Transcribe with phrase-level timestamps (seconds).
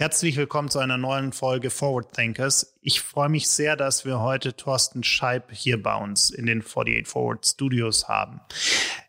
[0.00, 2.78] Herzlich willkommen zu einer neuen Folge Forward Thinkers.
[2.80, 7.04] Ich freue mich sehr, dass wir heute Thorsten Scheib hier bei uns in den 48
[7.08, 8.40] Forward Studios haben.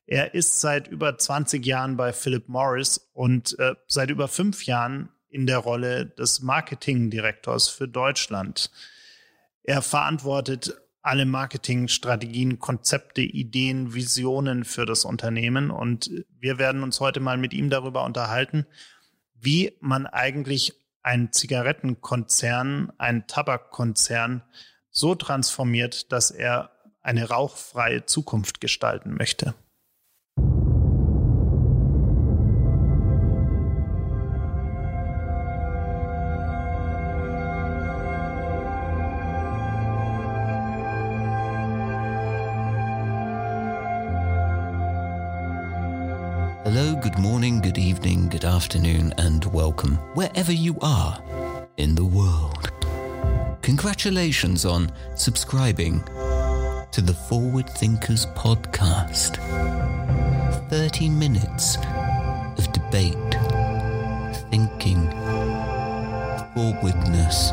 [0.08, 5.10] Er ist seit über 20 Jahren bei Philip Morris und äh, seit über fünf Jahren
[5.30, 8.72] in der Rolle des Marketingdirektors für Deutschland.
[9.62, 16.10] Er verantwortet alle Marketingstrategien, Konzepte, Ideen, Visionen für das Unternehmen und
[16.40, 18.66] wir werden uns heute mal mit ihm darüber unterhalten,
[19.42, 24.44] wie man eigentlich einen Zigarettenkonzern, einen Tabakkonzern
[24.90, 26.72] so transformiert, dass er
[27.02, 29.56] eine rauchfreie Zukunft gestalten möchte.
[48.40, 51.22] Good afternoon, and welcome wherever you are
[51.76, 52.72] in the world.
[53.62, 56.02] Congratulations on subscribing
[56.94, 59.36] to the Forward Thinkers podcast.
[60.70, 61.76] 30 minutes
[62.58, 63.36] of debate,
[64.50, 65.10] thinking,
[66.54, 67.52] forwardness,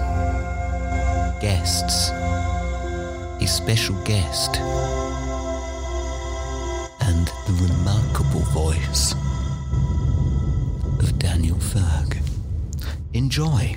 [1.40, 4.58] guests, a special guest
[7.00, 9.16] and the remarkable voice
[13.16, 13.74] Enjoy.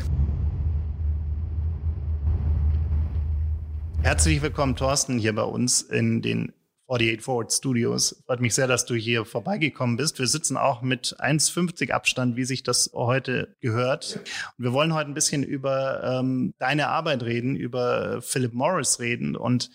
[4.02, 6.52] Herzlich willkommen, Thorsten, hier bei uns in den
[6.90, 8.22] 48 Forward Studios.
[8.26, 10.20] Freut mich sehr, dass du hier vorbeigekommen bist.
[10.20, 14.20] Wir sitzen auch mit 1,50 Abstand, wie sich das heute gehört.
[14.58, 19.38] Und wir wollen heute ein bisschen über ähm, deine Arbeit reden, über Philip Morris reden
[19.38, 19.70] und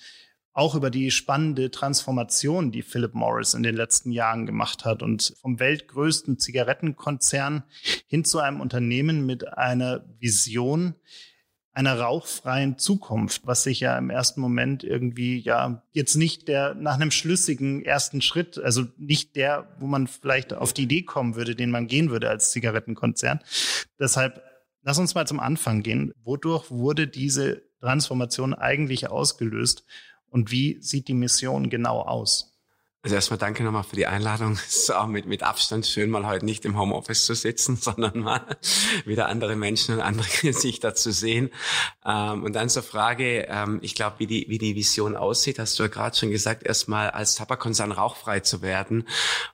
[0.54, 5.34] auch über die spannende Transformation, die Philip Morris in den letzten Jahren gemacht hat und
[5.40, 7.64] vom weltgrößten Zigarettenkonzern
[8.06, 10.94] hin zu einem Unternehmen mit einer Vision
[11.72, 16.94] einer rauchfreien Zukunft, was sich ja im ersten Moment irgendwie ja jetzt nicht der nach
[16.94, 21.56] einem schlüssigen ersten Schritt, also nicht der, wo man vielleicht auf die Idee kommen würde,
[21.56, 23.40] den man gehen würde als Zigarettenkonzern.
[23.98, 24.40] Deshalb
[24.82, 26.12] lass uns mal zum Anfang gehen.
[26.22, 29.84] Wodurch wurde diese Transformation eigentlich ausgelöst
[30.34, 32.53] und wie sieht die Mission genau aus?
[33.04, 34.58] Also erstmal danke nochmal für die Einladung.
[34.66, 38.20] Es ist auch mit, mit Abstand schön, mal heute nicht im Homeoffice zu sitzen, sondern
[38.20, 38.46] mal
[39.04, 41.50] wieder andere Menschen und andere Gesichter zu sehen.
[42.06, 45.78] Ähm, und dann zur Frage, ähm, ich glaube, wie die, wie die Vision aussieht, hast
[45.78, 49.06] du ja gerade schon gesagt, erstmal als Tabakkonzern rauchfrei zu werden.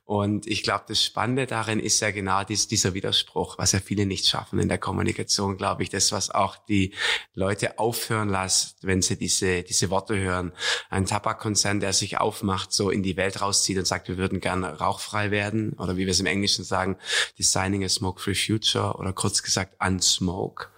[0.05, 4.06] Und ich glaube, das Spannende darin ist ja genau dies, dieser Widerspruch, was ja viele
[4.06, 5.89] nicht schaffen in der Kommunikation, glaube ich.
[5.89, 6.94] Das, was auch die
[7.34, 10.53] Leute aufhören lässt, wenn sie diese, diese Worte hören.
[10.89, 14.78] Ein Tabakkonzern, der sich aufmacht, so in die Welt rauszieht und sagt, wir würden gerne
[14.78, 16.97] rauchfrei werden oder wie wir es im Englischen sagen,
[17.39, 20.69] designing a smoke-free future oder kurz gesagt unsmoke.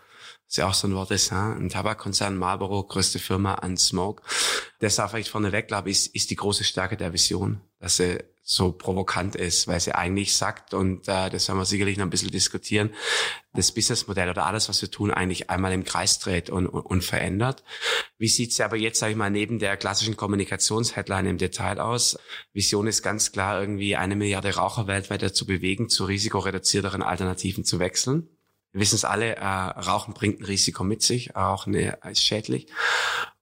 [0.47, 4.23] Das ist ja auch so ein Wort ist, ein Tabakkonzern, Marlboro, größte Firma, unsmoke.
[4.81, 8.19] Das darf ich vorneweg, glaube ich, ist, ist die große Stärke der Vision, dass sie
[8.45, 12.11] so provokant ist, weil sie eigentlich sagt, und äh, das werden wir sicherlich noch ein
[12.11, 12.91] bisschen diskutieren,
[13.55, 17.05] das Businessmodell oder alles, was wir tun, eigentlich einmal im Kreis dreht und, und, und
[17.05, 17.63] verändert.
[18.19, 22.19] Wie sieht's aber jetzt, sage ich mal, neben der klassischen Kommunikationsheadline im Detail aus?
[22.53, 27.79] Vision ist ganz klar, irgendwie eine Milliarde Raucher weltweit dazu bewegen, zu risikoreduzierteren Alternativen zu
[27.79, 28.29] wechseln.
[28.73, 32.67] Wir wissen es alle, äh, Rauchen bringt ein Risiko mit sich, Rauchen ist schädlich.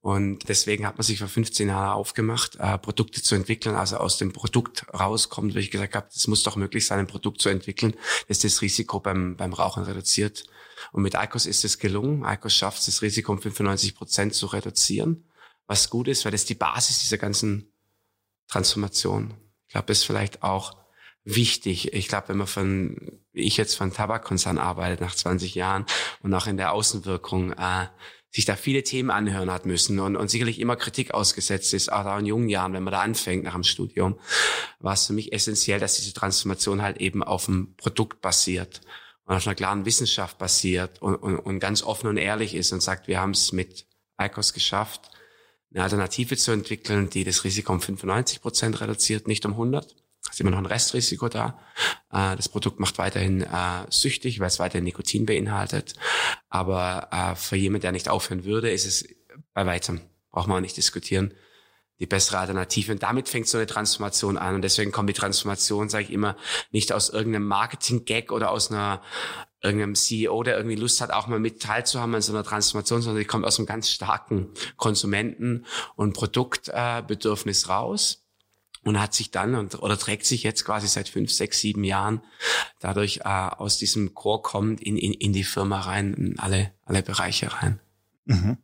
[0.02, 3.74] Und deswegen hat man sich vor 15 Jahren aufgemacht, äh, Produkte zu entwickeln.
[3.74, 7.06] Also aus dem Produkt rauskommt, wie ich gesagt habe, es muss doch möglich sein, ein
[7.06, 7.94] Produkt zu entwickeln,
[8.26, 10.44] das das Risiko beim, beim Rauchen reduziert.
[10.92, 12.24] Und mit ICOS ist es gelungen.
[12.24, 15.28] ICOS schafft es, das Risiko um 95 Prozent zu reduzieren.
[15.66, 17.70] Was gut ist, weil das die Basis dieser ganzen
[18.48, 19.34] Transformation.
[19.66, 20.79] Ich glaube, das ist vielleicht auch
[21.34, 21.92] wichtig.
[21.92, 25.86] Ich glaube, wenn man von, wie ich jetzt von Tabakkonzern arbeite nach 20 Jahren
[26.22, 27.86] und auch in der Außenwirkung, äh,
[28.32, 32.04] sich da viele Themen anhören hat müssen und, und sicherlich immer Kritik ausgesetzt ist, auch
[32.04, 34.18] da in jungen Jahren, wenn man da anfängt nach dem Studium,
[34.78, 38.82] war es für mich essentiell, dass diese Transformation halt eben auf dem Produkt basiert
[39.24, 42.82] und auf einer klaren Wissenschaft basiert und, und, und ganz offen und ehrlich ist und
[42.82, 43.86] sagt, wir haben es mit
[44.20, 45.10] ICOS geschafft,
[45.72, 49.96] eine Alternative zu entwickeln, die das Risiko um 95 Prozent reduziert, nicht um 100
[50.30, 51.58] ist immer noch ein Restrisiko da.
[52.12, 55.94] Äh, das Produkt macht weiterhin äh, süchtig, weil es weiterhin Nikotin beinhaltet.
[56.48, 59.08] Aber äh, für jemand, der nicht aufhören würde, ist es
[59.52, 60.00] bei weitem,
[60.30, 61.34] braucht man auch nicht diskutieren,
[61.98, 62.92] die bessere Alternative.
[62.92, 64.54] Und damit fängt so eine Transformation an.
[64.54, 66.36] Und deswegen kommt die Transformation, sage ich immer,
[66.70, 69.02] nicht aus irgendeinem Marketing-Gag oder aus einer
[69.62, 73.20] irgendeinem CEO, der irgendwie Lust hat, auch mal mit teilzuhaben an so einer Transformation, sondern
[73.20, 75.66] die kommt aus einem ganz starken Konsumenten-
[75.96, 78.19] und Produktbedürfnis raus
[78.82, 82.22] und hat sich dann und, oder trägt sich jetzt quasi seit fünf, sechs, sieben Jahren
[82.78, 87.02] dadurch äh, aus diesem Chor kommt in, in, in die Firma rein, in alle, alle
[87.02, 87.80] Bereiche rein.
[88.24, 88.58] Mhm.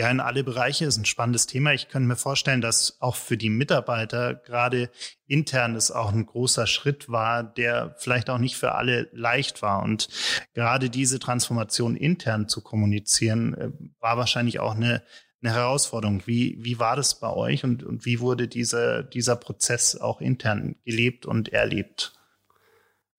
[0.00, 1.74] Ja, in alle Bereiche ist ein spannendes Thema.
[1.74, 4.88] Ich könnte mir vorstellen, dass auch für die Mitarbeiter gerade
[5.26, 9.82] intern es auch ein großer Schritt war, der vielleicht auch nicht für alle leicht war.
[9.82, 10.08] Und
[10.54, 15.02] gerade diese Transformation intern zu kommunizieren, äh, war wahrscheinlich auch eine,
[15.42, 16.22] eine Herausforderung.
[16.26, 20.76] Wie, wie war das bei euch und, und wie wurde dieser, dieser Prozess auch intern
[20.84, 22.12] gelebt und erlebt?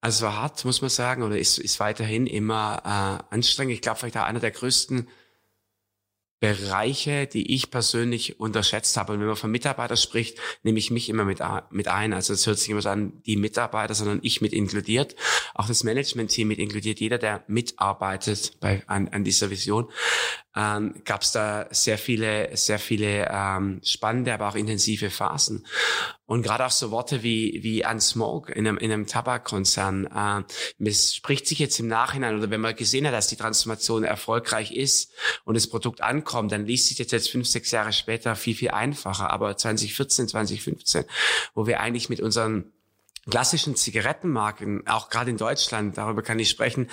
[0.01, 2.81] Also war hart, muss man sagen, oder ist, ist weiterhin immer
[3.29, 3.73] äh, anstrengend.
[3.73, 5.07] Ich glaube, vielleicht auch einer der größten
[6.41, 9.13] Bereiche, die ich persönlich unterschätzt habe.
[9.13, 11.39] Und wenn man von Mitarbeiter spricht, nehme ich mich immer mit,
[11.69, 12.13] mit ein.
[12.13, 15.15] Also es hört sich immer so an, die Mitarbeiter, sondern ich mit inkludiert.
[15.53, 16.99] Auch das Management-Team mit inkludiert.
[16.99, 19.87] Jeder, der mitarbeitet bei, an, an dieser Vision
[20.55, 25.65] ähm, gab es da sehr viele, sehr viele ähm, spannende, aber auch intensive Phasen.
[26.31, 30.05] Und gerade auch so Worte wie wie Unsmoke in einem, in einem Tabakkonzern.
[30.05, 34.05] Äh, es spricht sich jetzt im Nachhinein oder wenn man gesehen hat, dass die Transformation
[34.05, 35.11] erfolgreich ist
[35.43, 38.71] und das Produkt ankommt, dann liest sich das jetzt fünf, sechs Jahre später viel, viel
[38.71, 39.29] einfacher.
[39.29, 41.03] Aber 2014, 2015,
[41.53, 42.71] wo wir eigentlich mit unseren
[43.29, 46.85] klassischen Zigarettenmarken, auch gerade in Deutschland, darüber kann ich sprechen,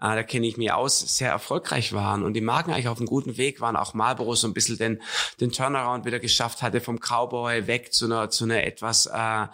[0.00, 3.06] äh, da kenne ich mich aus, sehr erfolgreich waren und die Marken eigentlich auf einem
[3.06, 5.02] guten Weg waren, auch Marlboro so ein bisschen den,
[5.40, 9.46] den Turnaround wieder geschafft hatte vom Cowboy weg zu einer, zu einer etwas äh,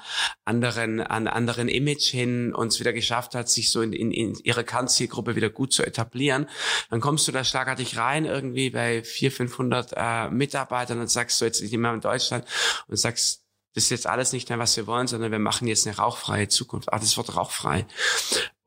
[0.44, 4.34] anderen, an anderen Image hin und es wieder geschafft hat, sich so in, in, in
[4.44, 6.46] ihrer Kernzielgruppe wieder gut zu etablieren.
[6.90, 11.44] Dann kommst du da schlagartig rein irgendwie bei 400, 500 äh, Mitarbeitern und sagst so
[11.44, 12.44] jetzt nicht mehr in Deutschland
[12.88, 13.42] und sagst,
[13.74, 16.48] das ist jetzt alles nicht mehr, was wir wollen, sondern wir machen jetzt eine rauchfreie
[16.48, 16.92] Zukunft.
[16.92, 17.86] Ah, das Wort rauchfrei.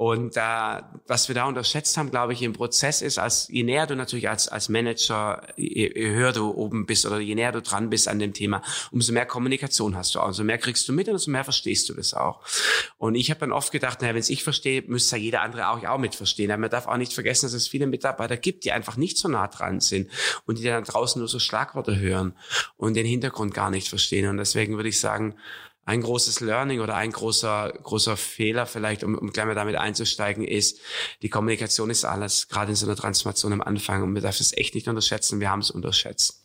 [0.04, 3.88] Und äh, was wir da unterschätzt haben, glaube ich, im Prozess ist, als je näher
[3.88, 7.62] du natürlich als als Manager, je, je höher du oben bist oder je näher du
[7.62, 8.62] dran bist an dem Thema,
[8.92, 11.88] umso mehr Kommunikation hast du auch, umso mehr kriegst du mit und umso mehr verstehst
[11.88, 12.42] du das auch.
[12.98, 15.70] Und ich habe dann oft gedacht, naja, wenn es ich verstehe, müsste ja jeder andere
[15.70, 16.52] auch, auch mit verstehen.
[16.52, 19.30] Aber man darf auch nicht vergessen, dass es viele Mitarbeiter gibt, die einfach nicht so
[19.30, 20.10] nah dran sind
[20.46, 22.36] und die dann draußen nur so Schlagworte hören
[22.76, 24.28] und den Hintergrund gar nicht verstehen.
[24.28, 25.36] Und deswegen würde ich sagen,
[25.86, 30.46] ein großes Learning oder ein großer, großer Fehler vielleicht, um, um gleich mal damit einzusteigen,
[30.46, 30.80] ist,
[31.22, 34.04] die Kommunikation ist alles, gerade in so einer Transformation am Anfang.
[34.04, 35.40] Und wir dürfen es echt nicht unterschätzen.
[35.40, 36.44] Wir haben es unterschätzt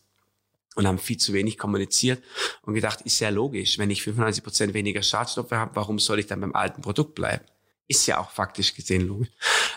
[0.75, 2.23] und haben viel zu wenig kommuniziert
[2.63, 6.27] und gedacht, ist ja logisch, wenn ich 95 Prozent weniger Schadstoffe habe, warum soll ich
[6.27, 7.45] dann beim alten Produkt bleiben?
[7.91, 9.29] Ist ja auch faktisch gesehen logisch.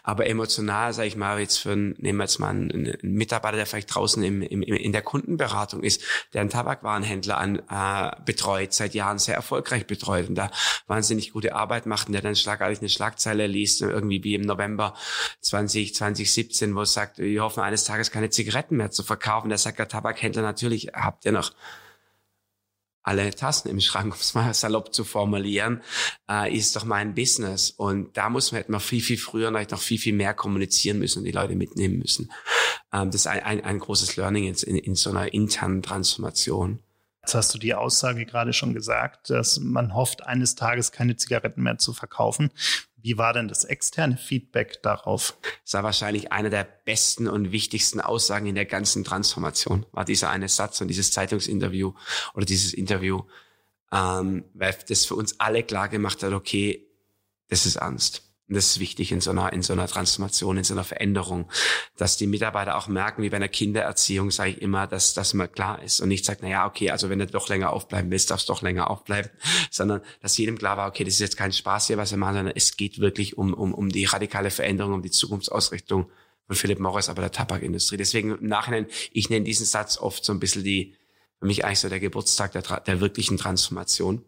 [0.02, 3.56] Aber emotional, sage ich mal, jetzt für einen, nehmen wir jetzt mal einen, einen Mitarbeiter,
[3.56, 6.02] der vielleicht draußen im, im, in der Kundenberatung ist,
[6.34, 10.50] der einen Tabakwarenhändler an, äh, betreut, seit Jahren sehr erfolgreich betreut und da
[10.88, 14.94] wahnsinnig gute Arbeit macht und der dann schlagartig eine Schlagzeile liest, irgendwie wie im November
[15.40, 19.48] 20, 2017, wo es sagt, wir hoffen eines Tages keine Zigaretten mehr zu verkaufen.
[19.48, 21.52] Da sagt der Tabakhändler natürlich, habt ihr noch
[23.02, 25.82] alle Tassen im Schrank, um es mal salopp zu formulieren,
[26.30, 27.70] äh, ist doch mein Business.
[27.70, 31.20] Und da muss man halt noch viel, viel früher noch viel, viel mehr kommunizieren müssen
[31.20, 32.30] und die Leute mitnehmen müssen.
[32.92, 36.80] Ähm, das ist ein, ein, ein großes Learning in, in, in so einer internen Transformation.
[37.22, 41.62] Jetzt hast du die Aussage gerade schon gesagt, dass man hofft, eines Tages keine Zigaretten
[41.62, 42.50] mehr zu verkaufen.
[43.02, 45.36] Wie war denn das externe Feedback darauf?
[45.64, 50.30] Das war wahrscheinlich eine der besten und wichtigsten Aussagen in der ganzen Transformation, war dieser
[50.30, 51.92] eine Satz und dieses Zeitungsinterview
[52.34, 53.22] oder dieses Interview,
[53.92, 56.86] ähm, weil das für uns alle klar gemacht hat, okay,
[57.48, 58.31] das ist ernst.
[58.52, 61.50] Und das ist wichtig in so einer, in so einer Transformation, in so einer Veränderung,
[61.96, 65.48] dass die Mitarbeiter auch merken, wie bei einer Kindererziehung, sage ich immer, dass das mal
[65.48, 68.30] klar ist und nicht sagt, na ja, okay, also wenn du doch länger aufbleiben willst,
[68.30, 69.30] darfst du doch länger aufbleiben,
[69.70, 72.34] sondern dass jedem klar war, okay, das ist jetzt kein Spaß hier, was wir machen,
[72.34, 76.10] sondern es geht wirklich um, um, um die radikale Veränderung, um die Zukunftsausrichtung
[76.46, 77.96] von Philip Morris, aber der Tabakindustrie.
[77.96, 80.94] Deswegen im Nachhinein, ich nenne diesen Satz oft so ein bisschen die,
[81.38, 84.26] für mich eigentlich so der Geburtstag der, der wirklichen Transformation.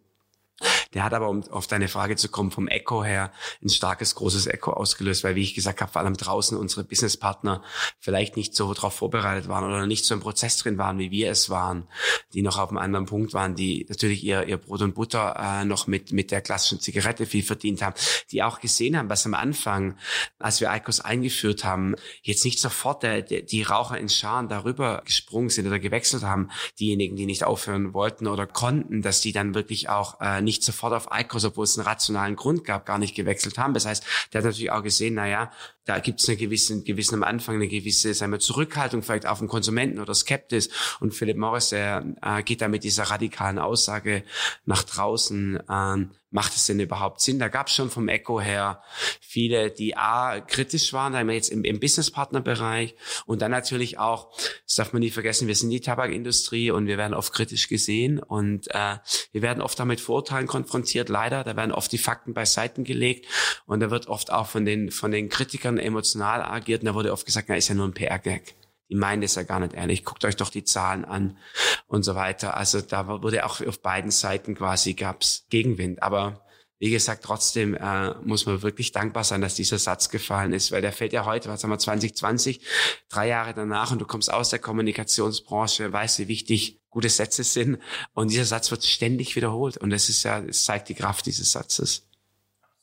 [0.95, 3.33] Der hat aber, um auf deine Frage zu kommen, vom Echo her
[3.63, 7.63] ein starkes, großes Echo ausgelöst, weil, wie ich gesagt habe, vor allem draußen unsere Businesspartner
[7.99, 11.31] vielleicht nicht so darauf vorbereitet waren oder nicht so im Prozess drin waren, wie wir
[11.31, 11.89] es waren,
[12.33, 15.65] die noch auf einem anderen Punkt waren, die natürlich ihr, ihr Brot und Butter äh,
[15.65, 17.97] noch mit, mit der klassischen Zigarette viel verdient haben,
[18.31, 19.99] die auch gesehen haben, was am Anfang,
[20.39, 25.03] als wir ICOS eingeführt haben, jetzt nicht sofort der, der, die Raucher in Scharen darüber
[25.05, 29.55] gesprungen sind oder gewechselt haben, diejenigen, die nicht aufhören wollten oder konnten, dass die dann
[29.55, 33.15] wirklich auch äh, nicht sofort auf ICOS, obwohl es einen rationalen Grund gab, gar nicht
[33.15, 33.75] gewechselt haben.
[33.75, 35.51] Das heißt, der hat natürlich auch gesehen, na ja,
[35.85, 39.39] da gibt es eine gewisse, gewissen am Anfang eine gewisse sagen wir, Zurückhaltung vielleicht auf
[39.39, 40.71] den Konsumenten oder Skeptis.
[41.01, 44.25] Und Philip Morris, der äh, geht da mit dieser radikalen Aussage
[44.65, 47.39] nach draußen, äh, macht es denn überhaupt Sinn?
[47.39, 48.83] Da gab es schon vom Echo her
[49.21, 52.97] viele, die A, kritisch waren, da haben wir jetzt im, im Businesspartnerbereich.
[53.25, 54.33] Und dann natürlich auch,
[54.67, 58.19] das darf man nie vergessen, wir sind die Tabakindustrie und wir werden oft kritisch gesehen.
[58.19, 58.97] Und äh,
[59.31, 63.27] wir werden oft damit Vorurteilen konfrontiert, leider, da werden oft die Fakten beiseiten gelegt.
[63.67, 66.83] Und da wird oft auch von den, von den Kritikern emotional agiert.
[66.83, 68.57] Und da wurde oft gesagt, na, ist ja nur ein PR-Gag
[68.89, 70.05] die meinen das ja gar nicht ehrlich.
[70.05, 71.39] Guckt euch doch die Zahlen an
[71.87, 72.57] und so weiter.
[72.57, 76.03] Also da wurde auch auf beiden Seiten quasi gab's Gegenwind.
[76.03, 76.45] Aber
[76.79, 80.83] wie gesagt, trotzdem äh, muss man wirklich dankbar sein, dass dieser Satz gefallen ist, weil
[80.83, 82.61] der fällt ja heute, was haben wir, 2020,
[83.09, 87.79] drei Jahre danach und du kommst aus der Kommunikationsbranche, weißt, wie wichtig gute Sätze sind
[88.13, 91.53] und dieser Satz wird ständig wiederholt und das ist ja, es zeigt die Kraft dieses
[91.53, 92.07] Satzes.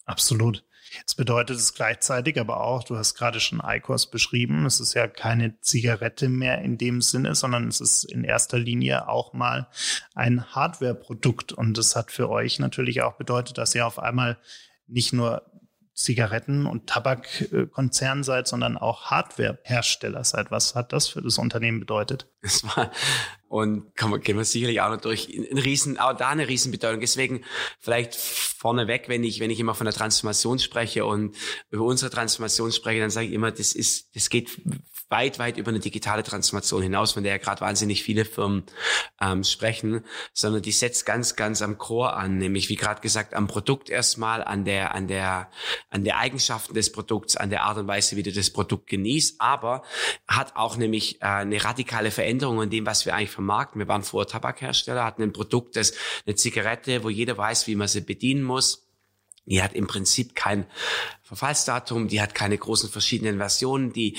[0.05, 0.63] Absolut.
[0.93, 5.07] Jetzt bedeutet es gleichzeitig aber auch, du hast gerade schon ICOS beschrieben, es ist ja
[5.07, 9.67] keine Zigarette mehr in dem Sinne, sondern es ist in erster Linie auch mal
[10.15, 11.53] ein Hardware-Produkt.
[11.53, 14.37] Und das hat für euch natürlich auch bedeutet, dass ihr auf einmal
[14.87, 15.45] nicht nur
[15.93, 20.51] Zigaretten- und Tabakkonzern seid, sondern auch Hardware-Hersteller seid.
[20.51, 22.27] Was hat das für das Unternehmen bedeutet?
[22.41, 22.91] Es war
[23.51, 25.27] und kann man, gehen wir sicherlich auch noch durch.
[25.27, 27.01] Ein riesen, auch da eine Riesenbedeutung.
[27.01, 27.43] Deswegen
[27.81, 31.35] vielleicht vorneweg, wenn ich, wenn ich immer von der Transformation spreche und
[31.69, 34.61] über unsere Transformation spreche, dann sage ich immer, das ist, das geht
[35.11, 38.63] weit, weit über eine digitale Transformation hinaus, von der ja gerade wahnsinnig viele Firmen
[39.19, 43.47] ähm, sprechen, sondern die setzt ganz, ganz am Core an, nämlich wie gerade gesagt, am
[43.47, 45.51] Produkt erstmal, an der, an der,
[45.89, 49.41] an der Eigenschaften des Produkts, an der Art und Weise, wie du das Produkt genießt,
[49.41, 49.83] aber
[50.27, 53.79] hat auch nämlich äh, eine radikale Veränderung in dem, was wir eigentlich vermarkten.
[53.79, 55.93] Wir waren vorher Tabakhersteller, hatten ein Produkt, das
[56.25, 58.87] eine Zigarette, wo jeder weiß, wie man sie bedienen muss.
[59.45, 60.67] Die hat im Prinzip kein
[61.23, 64.17] Verfallsdatum, die hat keine großen verschiedenen Versionen, die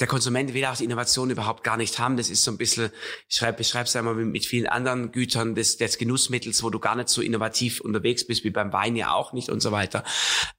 [0.00, 2.16] der Konsument will auch die Innovation überhaupt gar nicht haben.
[2.16, 2.90] Das ist so ein bisschen,
[3.28, 6.80] ich schreibe, beschreibe es einmal mit, mit vielen anderen Gütern des, des Genussmittels, wo du
[6.80, 10.02] gar nicht so innovativ unterwegs bist, wie beim Wein ja auch nicht und so weiter.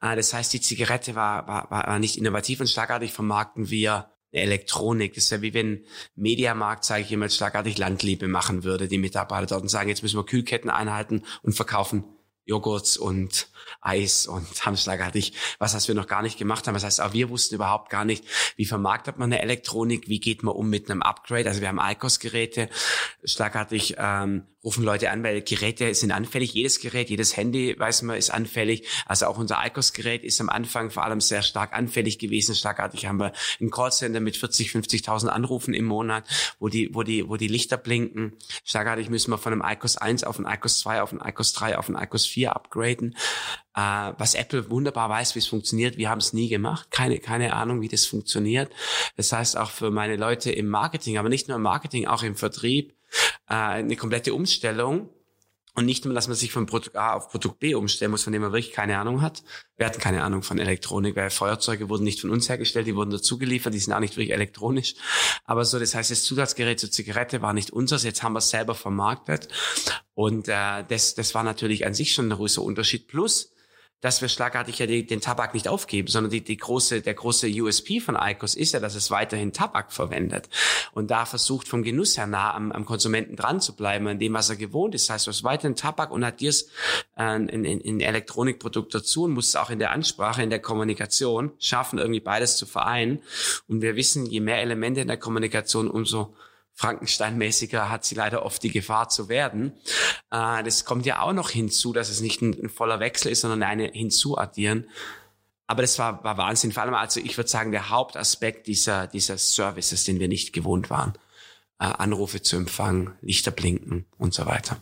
[0.02, 5.14] Äh, das heißt, die Zigarette war, war, war nicht innovativ und schlagartig vermarkten wir Elektronik.
[5.14, 9.48] Das ist ja wie wenn Mediamarkt, sage ich immer, schlagartig Landliebe machen würde, die Mitarbeiter
[9.48, 12.04] dort und sagen, jetzt müssen wir Kühlketten einhalten und verkaufen
[12.48, 13.50] Joghurts und
[13.82, 16.74] Eis und haben schlagartig was, was wir noch gar nicht gemacht haben.
[16.74, 18.24] Das heißt, auch wir wussten überhaupt gar nicht,
[18.56, 21.48] wie vermarktet man eine Elektronik, wie geht man um mit einem Upgrade.
[21.48, 22.70] Also wir haben ICOS-Geräte,
[23.24, 26.54] schlagartig ähm, rufen Leute an, weil Geräte sind anfällig.
[26.54, 28.88] Jedes Gerät, jedes Handy, weiß man, ist anfällig.
[29.06, 32.56] Also auch unser ICOS-Gerät ist am Anfang vor allem sehr stark anfällig gewesen.
[32.56, 36.28] Schlagartig haben wir ein Callcenter mit 40, 50.000 Anrufen im Monat,
[36.60, 38.34] wo die, wo die, wo die Lichter blinken.
[38.66, 41.78] Schlagartig müssen wir von einem ICOS 1 auf ein ICOS 2, auf ein ICOS 3,
[41.78, 43.16] auf ein ICOS 4 upgraden.
[43.76, 45.98] Äh, was Apple wunderbar weiß, wie es funktioniert.
[45.98, 46.90] Wir haben es nie gemacht.
[46.90, 48.72] Keine, keine Ahnung, wie das funktioniert.
[49.16, 52.36] Das heißt auch für meine Leute im Marketing, aber nicht nur im Marketing, auch im
[52.36, 52.97] Vertrieb,
[53.50, 55.10] äh, eine komplette Umstellung
[55.78, 58.34] und nicht nur, dass man sich von Produkt A auf Produkt B umstellen muss, von
[58.34, 59.44] dem man wirklich keine Ahnung hat.
[59.76, 63.12] Wir hatten keine Ahnung von Elektronik, weil Feuerzeuge wurden nicht von uns hergestellt, die wurden
[63.12, 64.96] dazu geliefert, die sind auch nicht wirklich elektronisch.
[65.46, 68.50] Aber so, das heißt, das Zusatzgerät zur Zigarette war nicht unseres, jetzt haben wir es
[68.50, 69.50] selber vermarktet.
[70.16, 73.08] Und äh, das, das war natürlich an sich schon ein großer Unterschied.
[73.08, 73.54] Plus,
[74.02, 77.48] dass wir schlagartig ja die, den Tabak nicht aufgeben, sondern die, die große, der große
[77.48, 80.50] USP von ICOS ist ja, dass es weiterhin Tabak verwendet
[80.94, 84.34] und da versucht vom Genuss her nah am, am Konsumenten dran zu bleiben, an dem,
[84.34, 85.10] was er gewohnt ist.
[85.10, 86.70] Das heißt, du hast weiterhin Tabak und addierst
[87.18, 91.52] äh, in, in, in Elektronikprodukt dazu und musst auch in der Ansprache, in der Kommunikation
[91.60, 93.20] schaffen, irgendwie beides zu vereinen.
[93.68, 96.36] Und wir wissen, je mehr Elemente in der Kommunikation, umso
[96.78, 99.74] Frankenstein-mäßiger hat sie leider oft die Gefahr zu werden.
[100.30, 103.64] Äh, das kommt ja auch noch hinzu, dass es nicht ein, voller Wechsel ist, sondern
[103.64, 104.88] eine hinzuaddieren.
[105.66, 106.72] Aber das war, war Wahnsinn.
[106.72, 110.92] Vor allem, also ich würde sagen, der Hauptaspekt dieser, dieser Services, den wir nicht gewohnt
[110.92, 111.14] waren.
[111.80, 114.78] Äh, Anrufe zu empfangen, Lichter blinken und so weiter.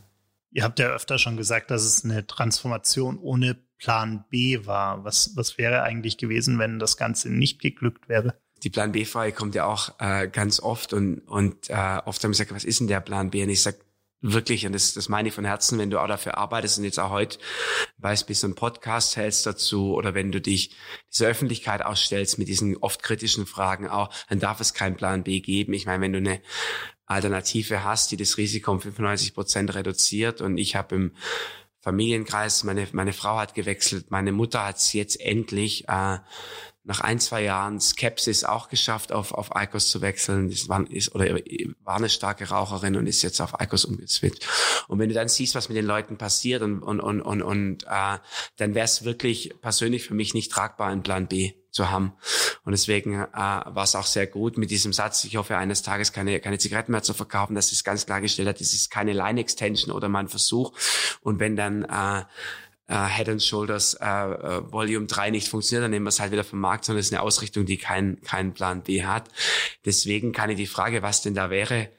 [0.52, 5.06] Ihr habt ja öfter schon gesagt, dass es eine Transformation ohne Plan B war.
[5.06, 8.38] Was, was wäre eigentlich gewesen, wenn das Ganze nicht geglückt wäre?
[8.66, 12.52] Die Plan B-Frage kommt ja auch äh, ganz oft und, und äh, oft haben gesagt,
[12.52, 13.44] was ist denn der Plan B?
[13.44, 13.78] Und ich sage
[14.22, 17.00] wirklich, und das, das meine ich von Herzen, wenn du auch dafür arbeitest und jetzt
[17.00, 17.38] auch heute
[18.00, 20.76] weißt, bis du einen Podcast hältst dazu oder wenn du dich
[21.14, 25.42] dieser Öffentlichkeit ausstellst mit diesen oft kritischen Fragen auch, dann darf es keinen Plan B
[25.42, 25.74] geben.
[25.74, 26.42] Ich meine, wenn du eine
[27.06, 31.12] Alternative hast, die das Risiko um 95 Prozent reduziert und ich habe im
[31.82, 36.18] Familienkreis, meine, meine Frau hat gewechselt, meine Mutter hat es jetzt endlich äh,
[36.86, 40.50] nach ein, zwei Jahren Skepsis auch geschafft, auf, auf ICOS zu wechseln.
[40.50, 41.40] Das war, ist, oder
[41.84, 44.48] war eine starke Raucherin und ist jetzt auf ICOS umgeswitcht.
[44.88, 47.84] Und wenn du dann siehst, was mit den Leuten passiert und, und, und, und, und
[47.86, 48.18] äh,
[48.58, 52.14] dann wäre es wirklich persönlich für mich nicht tragbar, einen Plan B zu haben.
[52.64, 56.14] Und deswegen äh, war es auch sehr gut mit diesem Satz, ich hoffe eines Tages
[56.14, 59.94] keine, keine Zigaretten mehr zu verkaufen, dass es ganz klargestellt hat, das ist keine Line-Extension
[59.94, 60.72] oder mein Versuch.
[61.22, 62.24] Und wenn dann äh,
[62.88, 66.32] äh, Head and Shoulders äh, äh, Volume 3 nicht funktioniert, dann nehmen wir es halt
[66.32, 69.30] wieder vom Markt, sondern es ist eine Ausrichtung, die keinen keinen Plan B hat.
[69.86, 71.90] Deswegen kann ich die Frage, was denn da wäre,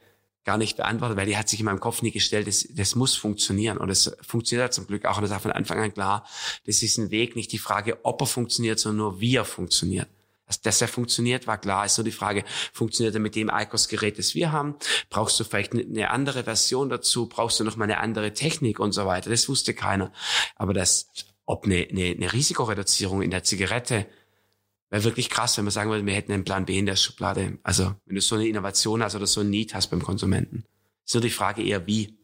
[0.44, 3.16] gar nicht beantworten, weil die hat sich in meinem Kopf nie gestellt, das, das muss
[3.16, 3.78] funktionieren.
[3.78, 5.16] Und es funktioniert zum Glück auch.
[5.16, 6.24] Und das war von Anfang an klar,
[6.66, 10.08] das ist ein Weg, nicht die Frage, ob er funktioniert, sondern nur wie er funktioniert.
[10.46, 11.84] Dass, dass er funktioniert, war klar.
[11.84, 14.76] Ist nur die Frage, funktioniert er mit dem ICOS-Gerät, das wir haben?
[15.10, 17.28] Brauchst du vielleicht eine andere Version dazu?
[17.28, 19.30] Brauchst du noch mal eine andere Technik und so weiter?
[19.30, 20.12] Das wusste keiner.
[20.54, 21.08] Aber das,
[21.44, 24.06] ob eine, eine, eine Risikoreduzierung in der Zigarette
[24.88, 27.58] Wäre wirklich krass, wenn man sagen würde, wir hätten einen Plan B in der Schublade.
[27.64, 30.64] Also wenn du so eine Innovation hast oder so ein Need hast beim Konsumenten.
[31.04, 32.16] Ist nur die Frage eher wie.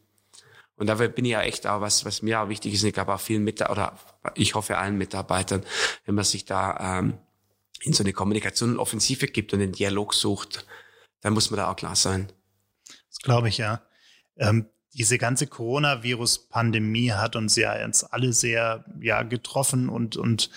[0.75, 3.13] Und dafür bin ich ja echt auch, was, was mir auch wichtig ist, ich glaube
[3.13, 5.63] auch vielen Mitarbeitern, oder ich hoffe allen Mitarbeitern,
[6.05, 7.17] wenn man sich da ähm,
[7.83, 10.65] in so eine Kommunikation und Offensive gibt und den Dialog sucht,
[11.21, 12.31] dann muss man da auch klar sein.
[13.09, 13.81] Das glaube ich, ja.
[14.37, 20.49] Ähm, diese ganze Coronavirus-Pandemie hat uns ja jetzt alle sehr ja, getroffen und, und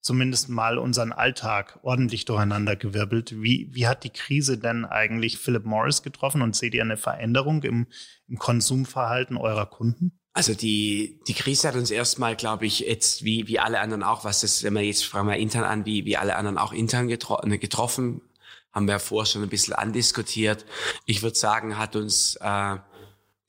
[0.00, 3.42] zumindest mal unseren Alltag ordentlich durcheinander gewirbelt.
[3.42, 7.62] Wie, wie hat die Krise denn eigentlich Philip Morris getroffen und seht ihr eine Veränderung
[7.62, 7.88] im,
[8.28, 10.19] im Konsumverhalten eurer Kunden?
[10.32, 14.24] Also die, die Krise hat uns erstmal, glaube ich, jetzt wie, wie alle anderen auch,
[14.24, 17.08] was das, wenn wir jetzt fragen wir intern an, wie, wie alle anderen auch intern
[17.08, 18.20] getro getroffen,
[18.72, 20.64] haben wir ja vorher schon ein bisschen andiskutiert.
[21.04, 22.76] Ich würde sagen, hat uns äh,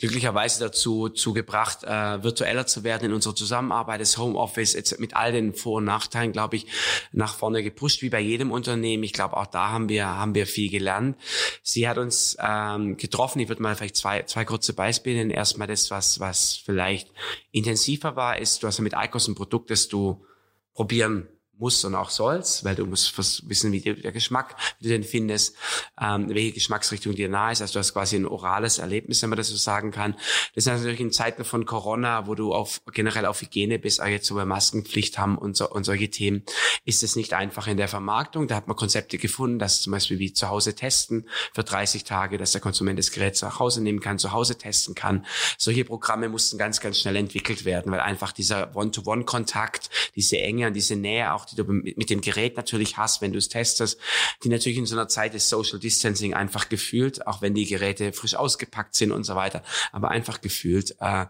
[0.02, 4.02] glücklicherweise dazu zu gebracht, äh, virtueller zu werden in unserer Zusammenarbeit.
[4.02, 6.66] Das Homeoffice jetzt mit all den Vor- und Nachteilen, glaube ich,
[7.12, 9.04] nach vorne gepusht, wie bei jedem Unternehmen.
[9.04, 11.18] Ich glaube, auch da haben wir, haben wir viel gelernt.
[11.64, 13.40] Sie hat uns ähm, getroffen.
[13.40, 15.32] Ich würde mal vielleicht zwei, zwei kurze Beispiele nennen.
[15.32, 17.10] Erstmal das, was, was vielleicht
[17.52, 20.26] intensiver war, ist, du hast ja mit ICOS ein Produkt, das du
[20.74, 21.28] probieren
[21.62, 25.56] muss und auch soll's, weil du musst wissen, wie der Geschmack, wie du den findest,
[26.02, 27.62] ähm, welche Geschmacksrichtung dir nahe ist.
[27.62, 30.14] Also du hast quasi ein orales Erlebnis, wenn man das so sagen kann.
[30.56, 34.08] Das ist natürlich in Zeiten von Corona, wo du auf generell auf Hygiene bist, auch
[34.08, 36.44] jetzt so bei Maskenpflicht haben und, so, und solche Themen,
[36.84, 38.48] ist es nicht einfach in der Vermarktung.
[38.48, 42.38] Da hat man Konzepte gefunden, dass zum Beispiel wie zu Hause testen für 30 Tage,
[42.38, 45.26] dass der Konsument das Gerät zu Hause nehmen kann, zu Hause testen kann.
[45.58, 50.74] Solche Programme mussten ganz, ganz schnell entwickelt werden, weil einfach dieser One-to-One-Kontakt, diese Enge und
[50.74, 54.00] diese Nähe auch die du mit dem Gerät natürlich hast, wenn du es testest,
[54.44, 58.14] die natürlich in so einer Zeit des Social Distancing einfach gefühlt, auch wenn die Geräte
[58.14, 61.26] frisch ausgepackt sind und so weiter, aber einfach gefühlt äh,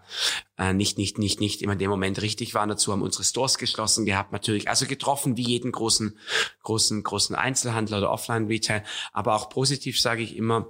[0.58, 2.70] äh, nicht, nicht, nicht, nicht immer in dem Moment richtig waren.
[2.70, 6.18] Dazu haben unsere Stores geschlossen gehabt, natürlich, also getroffen wie jeden großen,
[6.64, 10.68] großen, großen Einzelhandel oder Offline-Retail, aber auch positiv sage ich immer,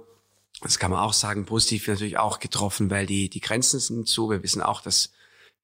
[0.62, 4.30] das kann man auch sagen, positiv natürlich auch getroffen, weil die, die Grenzen sind zu.
[4.30, 5.12] Wir wissen auch, dass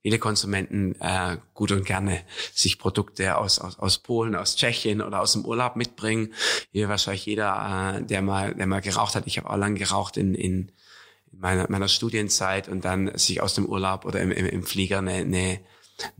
[0.03, 2.23] viele Konsumenten äh, gut und gerne
[2.55, 6.33] sich Produkte aus, aus, aus Polen, aus Tschechien oder aus dem Urlaub mitbringen.
[6.73, 9.27] Hier wahrscheinlich jeder, äh, der mal, der mal geraucht hat.
[9.27, 10.73] Ich habe auch lange geraucht in, in
[11.33, 15.15] meiner, meiner Studienzeit und dann sich aus dem Urlaub oder im, im, im Flieger eine,
[15.15, 15.61] eine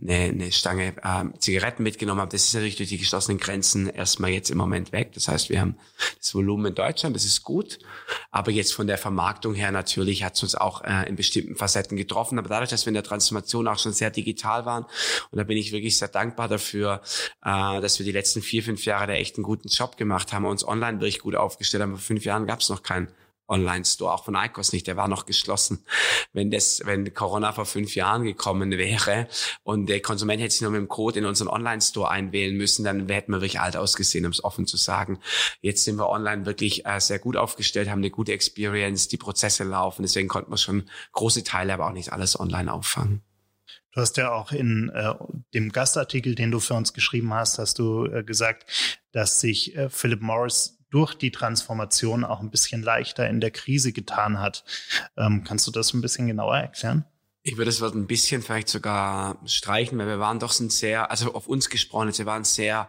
[0.01, 2.31] eine, eine Stange äh, Zigaretten mitgenommen habe.
[2.31, 5.13] Das ist natürlich durch die geschlossenen Grenzen erstmal jetzt im Moment weg.
[5.15, 5.77] Das heißt, wir haben
[6.19, 7.79] das Volumen in Deutschland, das ist gut.
[8.31, 11.97] Aber jetzt von der Vermarktung her natürlich hat es uns auch äh, in bestimmten Facetten
[11.97, 12.39] getroffen.
[12.39, 14.85] Aber dadurch, dass wir in der Transformation auch schon sehr digital waren,
[15.31, 17.03] und da bin ich wirklich sehr dankbar dafür,
[17.45, 20.45] äh, dass wir die letzten vier, fünf Jahre da echt einen guten Job gemacht haben,
[20.45, 21.93] uns online wirklich gut aufgestellt haben.
[21.93, 23.09] Vor fünf Jahren gab es noch keinen
[23.49, 25.85] Online-Store, auch von ICOS nicht, der war noch geschlossen.
[26.33, 29.29] Wenn das, wenn Corona vor fünf Jahren gekommen wäre
[29.63, 33.09] und der Konsument hätte sich nur mit dem Code in unseren Online-Store einwählen müssen, dann
[33.09, 35.19] hätten wir wirklich alt ausgesehen, um es offen zu sagen.
[35.61, 39.65] Jetzt sind wir online wirklich äh, sehr gut aufgestellt, haben eine gute Experience, die Prozesse
[39.65, 43.23] laufen, deswegen konnten wir schon große Teile, aber auch nicht alles online auffangen.
[43.93, 45.15] Du hast ja auch in äh,
[45.55, 48.71] dem Gastartikel, den du für uns geschrieben hast, hast du äh, gesagt,
[49.13, 53.93] dass sich äh, Philip Morris durch die Transformation auch ein bisschen leichter in der Krise
[53.93, 54.65] getan hat.
[55.17, 57.05] Ähm, kannst du das ein bisschen genauer erklären?
[57.43, 61.11] Ich würde das Wort ein bisschen vielleicht sogar streichen, weil wir waren doch ein sehr,
[61.11, 62.89] also auf uns gesprochen, wir waren sehr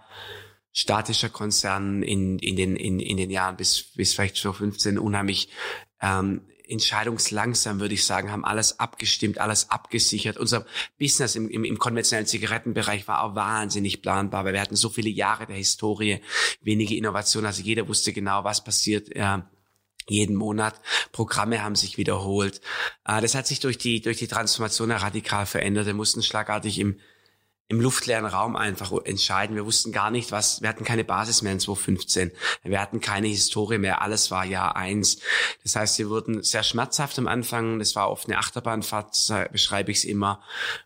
[0.72, 5.50] statischer Konzern in, in, den, in, in den Jahren bis, bis vielleicht so 15 unheimlich
[6.02, 10.38] ähm, entscheidungslangsam, würde ich sagen, haben alles abgestimmt, alles abgesichert.
[10.38, 10.66] Unser
[11.00, 15.10] Business im, im, im konventionellen Zigarettenbereich war auch wahnsinnig planbar, weil wir hatten so viele
[15.10, 16.22] Jahre der Historie,
[16.62, 19.16] wenige Innovationen, also jeder wusste genau, was passiert.
[19.16, 19.40] Äh,
[20.08, 20.80] jeden Monat.
[21.12, 22.62] Programme haben sich wiederholt.
[23.06, 25.86] Äh, das hat sich durch die, durch die Transformation radikal verändert.
[25.86, 27.00] Wir mussten schlagartig im
[27.72, 29.56] im luftleeren Raum einfach entscheiden.
[29.56, 32.32] Wir wussten gar nicht, was, wir hatten keine Basis mehr in 2015.
[32.64, 34.02] Wir hatten keine Historie mehr.
[34.02, 35.20] Alles war Jahr eins.
[35.62, 37.78] Das heißt, wir wurden sehr schmerzhaft am Anfang.
[37.78, 39.16] Das war oft eine Achterbahnfahrt,
[39.52, 40.42] beschreibe ich es immer,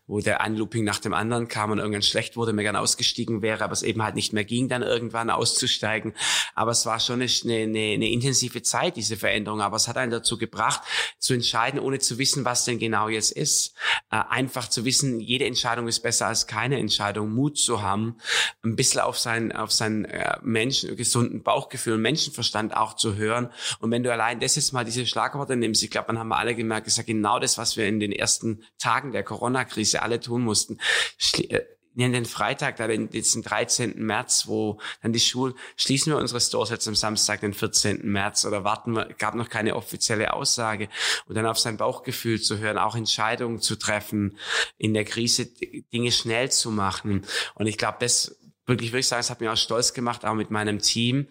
[0.06, 3.40] wo der ein Looping nach dem anderen kam und irgendwann schlecht wurde, mir gern ausgestiegen
[3.40, 6.12] wäre, aber es eben halt nicht mehr ging, dann irgendwann auszusteigen.
[6.54, 9.62] Aber es war schon eine, eine, eine intensive Zeit, diese Veränderung.
[9.62, 10.82] Aber es hat einen dazu gebracht,
[11.18, 13.74] zu entscheiden, ohne zu wissen, was denn genau jetzt ist.
[14.10, 18.16] Äh, einfach zu wissen, jede Entscheidung ist besser als keine eine Entscheidung, Mut zu haben,
[18.62, 23.50] ein bisschen auf sein, auf sein äh, Menschen, gesunden Bauchgefühl Menschenverstand auch zu hören.
[23.80, 26.38] Und wenn du allein das jetzt mal diese Schlagworte nimmst, ich glaube, dann haben wir
[26.38, 30.02] alle gemerkt, das ist ja genau das, was wir in den ersten Tagen der Corona-Krise
[30.02, 30.78] alle tun mussten.
[31.48, 31.60] Äh,
[31.94, 33.98] nehmen den Freitag, da den, den 13.
[34.04, 38.00] März, wo dann die Schulen, schließen wir unsere Stores jetzt am Samstag, den 14.
[38.02, 40.88] März oder warten wir, gab noch keine offizielle Aussage
[41.26, 44.38] und dann auf sein Bauchgefühl zu hören, auch Entscheidungen zu treffen,
[44.76, 45.46] in der Krise
[45.92, 47.24] Dinge schnell zu machen.
[47.54, 50.34] Und ich glaube, das wirklich, würde ich sagen, es hat mich auch stolz gemacht, auch
[50.34, 51.28] mit meinem Team.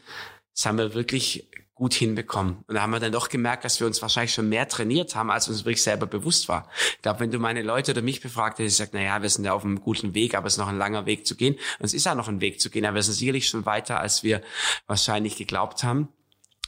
[0.53, 1.49] Das haben wir wirklich
[1.83, 2.63] gut hinbekommen.
[2.65, 5.29] Und da haben wir dann doch gemerkt, dass wir uns wahrscheinlich schon mehr trainiert haben,
[5.29, 6.69] als uns wirklich selber bewusst war.
[6.95, 9.43] Ich glaube, wenn du meine Leute oder mich befragt hättest, gesagt, na ja, wir sind
[9.43, 11.55] ja auf einem guten Weg, aber es ist noch ein langer Weg zu gehen.
[11.55, 13.99] Und es ist ja noch ein Weg zu gehen, aber wir sind sicherlich schon weiter,
[13.99, 14.41] als wir
[14.87, 16.07] wahrscheinlich geglaubt haben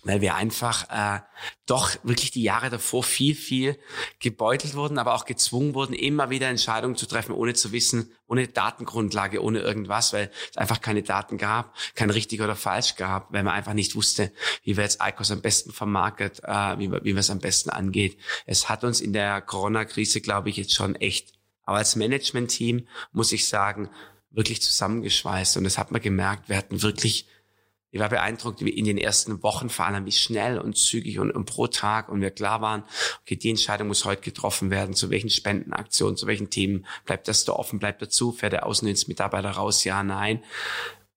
[0.05, 1.19] weil wir einfach äh,
[1.65, 3.77] doch wirklich die Jahre davor viel, viel
[4.19, 8.47] gebeutelt wurden, aber auch gezwungen wurden, immer wieder Entscheidungen zu treffen, ohne zu wissen, ohne
[8.47, 13.43] Datengrundlage, ohne irgendwas, weil es einfach keine Daten gab, kein richtig oder falsch gab, weil
[13.43, 14.31] man einfach nicht wusste,
[14.63, 18.17] wie wir jetzt ICOS am besten vermarktet, äh, wie, wie wir es am besten angeht.
[18.45, 23.31] Es hat uns in der Corona-Krise, glaube ich, jetzt schon echt, aber als Management-Team muss
[23.31, 23.89] ich sagen,
[24.29, 27.27] wirklich zusammengeschweißt und das hat man gemerkt, wir hatten wirklich
[27.95, 31.31] ich war beeindruckt wie in den ersten Wochen vor allem, wie schnell und zügig und,
[31.31, 32.83] und, pro Tag und wir klar waren,
[33.21, 37.45] okay, die Entscheidung muss heute getroffen werden, zu welchen Spendenaktionen, zu welchen Themen, bleibt das
[37.45, 40.43] da offen, bleibt dazu, fährt der Außendienstmitarbeiter raus, ja, nein.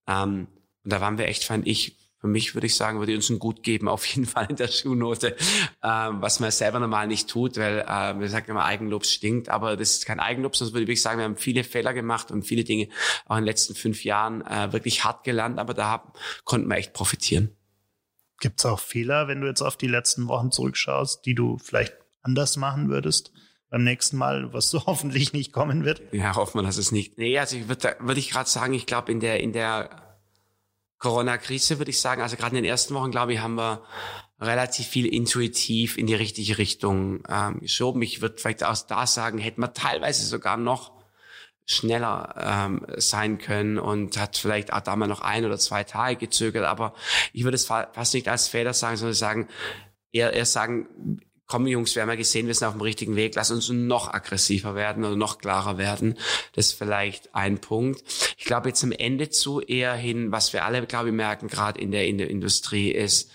[0.06, 0.46] Ähm,
[0.84, 3.38] und da waren wir echt, fand ich, für mich würde ich sagen, würde uns ein
[3.38, 5.36] Gut geben, auf jeden Fall in der Schulnote,
[5.82, 9.76] ähm, was man selber normal nicht tut, weil äh, wir sagen immer, Eigenlob stinkt, aber
[9.76, 12.64] das ist kein Eigenlob, sonst würde ich sagen, wir haben viele Fehler gemacht und viele
[12.64, 12.88] Dinge
[13.26, 16.12] auch in den letzten fünf Jahren äh, wirklich hart gelernt, aber da haben,
[16.44, 17.54] konnten wir echt profitieren.
[18.40, 21.94] Gibt es auch Fehler, wenn du jetzt auf die letzten Wochen zurückschaust, die du vielleicht
[22.22, 23.32] anders machen würdest?
[23.70, 26.00] beim nächsten Mal, was so hoffentlich nicht kommen wird?
[26.12, 27.18] Ja, hoffen wir, dass es nicht.
[27.18, 30.07] Nee, also ich würde würd ich gerade sagen, ich glaube, in der, in der
[30.98, 32.22] Corona-Krise, würde ich sagen.
[32.22, 33.82] Also gerade in den ersten Wochen, glaube ich, haben wir
[34.40, 38.02] relativ viel intuitiv in die richtige Richtung ähm, geschoben.
[38.02, 40.98] Ich würde vielleicht auch da sagen, hätten wir teilweise sogar noch
[41.64, 46.16] schneller ähm, sein können und hat vielleicht auch da mal noch ein oder zwei Tage
[46.16, 46.64] gezögert.
[46.64, 46.94] Aber
[47.32, 49.48] ich würde es fast nicht als Fehler sagen, sondern sagen,
[50.10, 53.34] eher, eher sagen, komm Jungs, wir haben ja gesehen, wir sind auf dem richtigen Weg,
[53.34, 56.16] lass uns noch aggressiver werden oder noch klarer werden.
[56.52, 58.02] Das ist vielleicht ein Punkt.
[58.36, 61.80] Ich glaube jetzt am Ende zu eher hin, was wir alle, glaube ich, merken, gerade
[61.80, 63.30] in der, in der Industrie ist,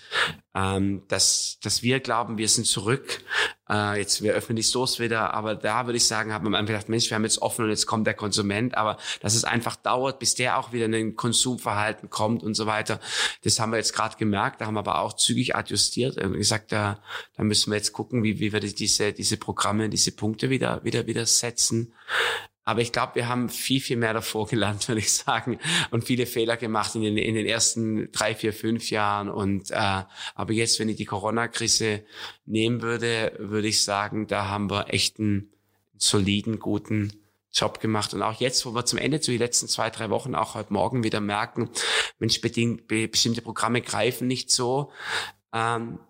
[0.54, 3.22] ähm, dass, dass wir glauben, wir sind zurück.
[3.68, 6.74] Äh, jetzt, wir öffnen die Stores wieder, aber da würde ich sagen, hat man einfach
[6.74, 9.74] gedacht, Mensch, wir haben jetzt offen und jetzt kommt der Konsument, aber dass es einfach
[9.74, 13.00] dauert, bis der auch wieder in ein Konsumverhalten kommt und so weiter.
[13.42, 16.70] Das haben wir jetzt gerade gemerkt, da haben wir aber auch zügig adjustiert und gesagt,
[16.70, 17.00] da,
[17.36, 21.06] da müssen wir jetzt gucken, wie, wie wir diese, diese Programme, diese Punkte wieder, wieder,
[21.06, 21.94] wieder setzen.
[22.64, 25.58] Aber ich glaube, wir haben viel, viel mehr davor gelernt, würde ich sagen,
[25.90, 29.28] und viele Fehler gemacht in den, in den ersten drei, vier, fünf Jahren.
[29.28, 30.02] Und äh,
[30.34, 32.04] aber jetzt, wenn ich die Corona-Krise
[32.46, 35.50] nehmen würde, würde ich sagen, da haben wir echt einen
[35.96, 37.12] soliden, guten
[37.52, 38.12] Job gemacht.
[38.14, 40.72] Und auch jetzt, wo wir zum Ende zu den letzten zwei, drei Wochen, auch heute
[40.72, 41.70] Morgen wieder merken,
[42.18, 44.90] Mensch, bedingt, bestimmte Programme greifen nicht so.
[45.52, 46.00] Ähm,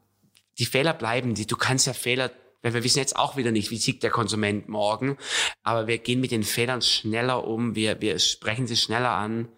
[0.59, 2.31] die Fehler bleiben, die, du kannst ja Fehler
[2.65, 5.19] weil wir wissen jetzt auch wieder nicht, wie tickt der Konsument morgen.
[5.63, 9.49] Aber wir gehen mit den Fehlern schneller um, wir, wir sprechen sie schneller an.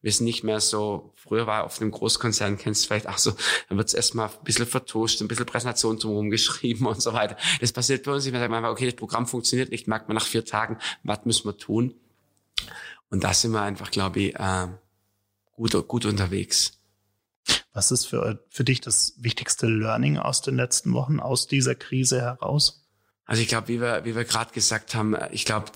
[0.00, 3.32] Wir sind nicht mehr so, früher war auf einem Großkonzern, kennst du vielleicht auch so,
[3.68, 7.36] dann wird es erstmal ein bisschen vertuscht, ein bisschen Präsentation drumherum geschrieben und so weiter.
[7.60, 8.32] Das passiert bei uns nicht.
[8.32, 11.46] Wir sagen einfach, okay, das Programm funktioniert nicht, merkt man nach vier Tagen, was müssen
[11.46, 11.94] wir tun?
[13.10, 14.68] Und da sind wir einfach, glaube ich, äh,
[15.52, 16.80] gut, gut unterwegs.
[17.72, 22.20] Was ist für, für dich das wichtigste Learning aus den letzten Wochen, aus dieser Krise
[22.20, 22.86] heraus?
[23.26, 25.70] Also ich glaube, wie wir, wie wir gerade gesagt haben, ich glaube,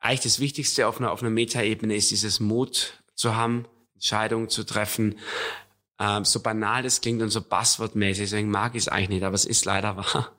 [0.00, 4.64] eigentlich das Wichtigste auf einer, auf einer Metaebene ist dieses Mut zu haben, Entscheidungen zu
[4.64, 5.18] treffen.
[5.98, 9.34] Ähm, so banal das klingt und so buzzwordmäßig, deswegen mag ich es eigentlich nicht, aber
[9.34, 10.32] es ist leider wahr.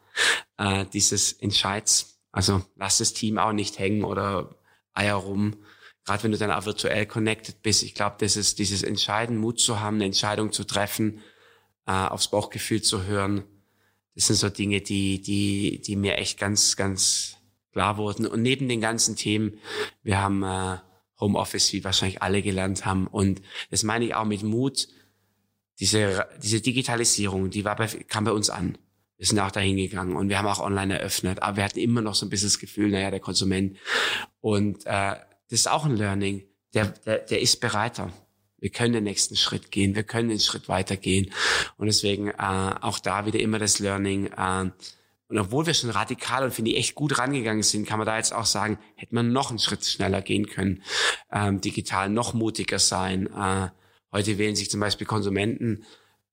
[0.57, 2.19] Äh, dieses Entscheids.
[2.31, 4.55] Also lass das Team auch nicht hängen oder
[4.93, 5.55] Eier rum
[6.07, 9.59] gerade wenn du dann auch virtuell connected bist, ich glaube, das ist dieses Entscheiden, Mut
[9.59, 11.21] zu haben, eine Entscheidung zu treffen,
[11.85, 13.43] äh, aufs Bauchgefühl zu hören.
[14.15, 17.35] Das sind so Dinge, die, die, die mir echt ganz, ganz
[17.73, 18.25] klar wurden.
[18.25, 19.59] Und neben den ganzen Themen,
[20.01, 20.77] wir haben äh,
[21.19, 23.07] Homeoffice, wie wahrscheinlich alle gelernt haben.
[23.07, 24.87] Und das meine ich auch mit Mut.
[25.79, 28.77] Diese, diese Digitalisierung, die war bei, kam bei uns an.
[29.17, 32.01] Wir sind auch dahin gegangen und wir haben auch online eröffnet, aber wir hatten immer
[32.01, 33.75] noch so ein bisschen das Gefühl, naja, der Konsument.
[34.41, 35.15] Und äh,
[35.49, 36.43] das ist auch ein Learning.
[36.73, 38.11] Der, der, der ist bereiter.
[38.59, 41.31] Wir können den nächsten Schritt gehen, wir können den Schritt weitergehen.
[41.77, 42.33] Und deswegen äh,
[42.81, 44.27] auch da wieder immer das Learning.
[44.27, 44.71] Äh,
[45.29, 48.17] und obwohl wir schon radikal und finde ich echt gut rangegangen sind, kann man da
[48.17, 50.83] jetzt auch sagen, hätte man noch einen Schritt schneller gehen können,
[51.31, 53.27] ähm, digital noch mutiger sein.
[53.27, 53.69] Äh,
[54.11, 55.83] heute wählen sich zum Beispiel Konsumenten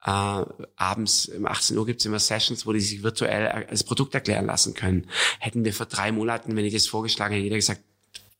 [0.05, 0.45] äh,
[0.77, 4.75] abends um 18 Uhr gibt's immer Sessions, wo die sich virtuell das Produkt erklären lassen
[4.75, 5.09] können.
[5.41, 7.83] Hätten wir vor drei Monaten, wenn ich das vorgeschlagen hätte, jeder gesagt,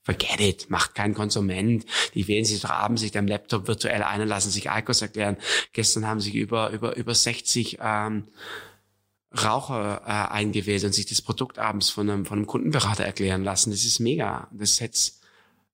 [0.05, 1.85] forget it, macht kein Konsument.
[2.15, 5.37] Die wählen sich doch abends sich am Laptop virtuell ein und lassen sich ICOS erklären.
[5.73, 8.29] Gestern haben sich über, über, über 60 ähm,
[9.37, 13.71] Raucher äh, eingewählt und sich das Produkt abends von einem, von einem Kundenberater erklären lassen.
[13.71, 14.49] Das ist mega.
[14.53, 14.99] Das hätte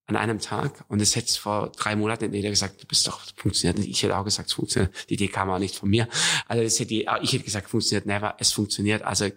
[0.07, 3.21] an einem Tag und das hätte vor drei Monaten hätte jeder gesagt, du bist doch,
[3.37, 3.90] funktioniert nicht.
[3.90, 4.93] Ich hätte auch gesagt, es funktioniert.
[5.09, 6.09] Die Idee kam auch nicht von mir.
[6.49, 8.35] Also das hätte, ich hätte gesagt, funktioniert never.
[8.38, 9.03] Es funktioniert.
[9.03, 9.29] Also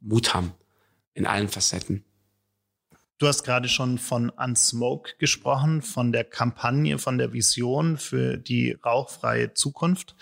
[0.00, 0.52] Mut haben
[1.14, 2.04] in allen Facetten.
[3.18, 8.72] Du hast gerade schon von Unsmoke gesprochen, von der Kampagne, von der Vision für die
[8.72, 10.16] rauchfreie Zukunft.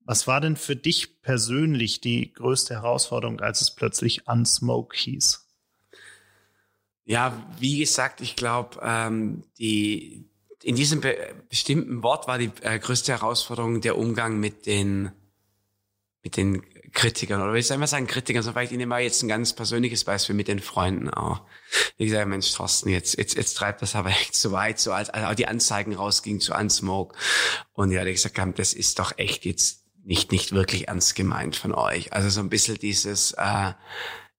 [0.00, 5.46] Was war denn für dich persönlich die größte Herausforderung, als es plötzlich Unsmoke hieß?
[7.06, 10.24] Ja, wie gesagt, ich glaube, ähm, die
[10.62, 11.16] in diesem be
[11.48, 15.12] bestimmten Wort war die äh, größte Herausforderung der Umgang mit den
[16.22, 16.62] mit den
[16.94, 19.52] Kritikern oder ich soll mal sagen Kritikern, so vielleicht ich nehme mal jetzt ein ganz
[19.52, 21.42] persönliches Beispiel mit den Freunden auch.
[21.98, 25.10] Ich sage, Mensch, Thorsten, jetzt, jetzt, jetzt treibt das aber echt zu weit, so als,
[25.10, 27.16] als auch die Anzeigen rausgingen zu Unsmoke.
[27.72, 31.74] Und ja, die gesagt das ist doch echt jetzt nicht, nicht wirklich ernst gemeint von
[31.74, 32.12] euch.
[32.12, 33.72] Also so ein bisschen dieses, äh,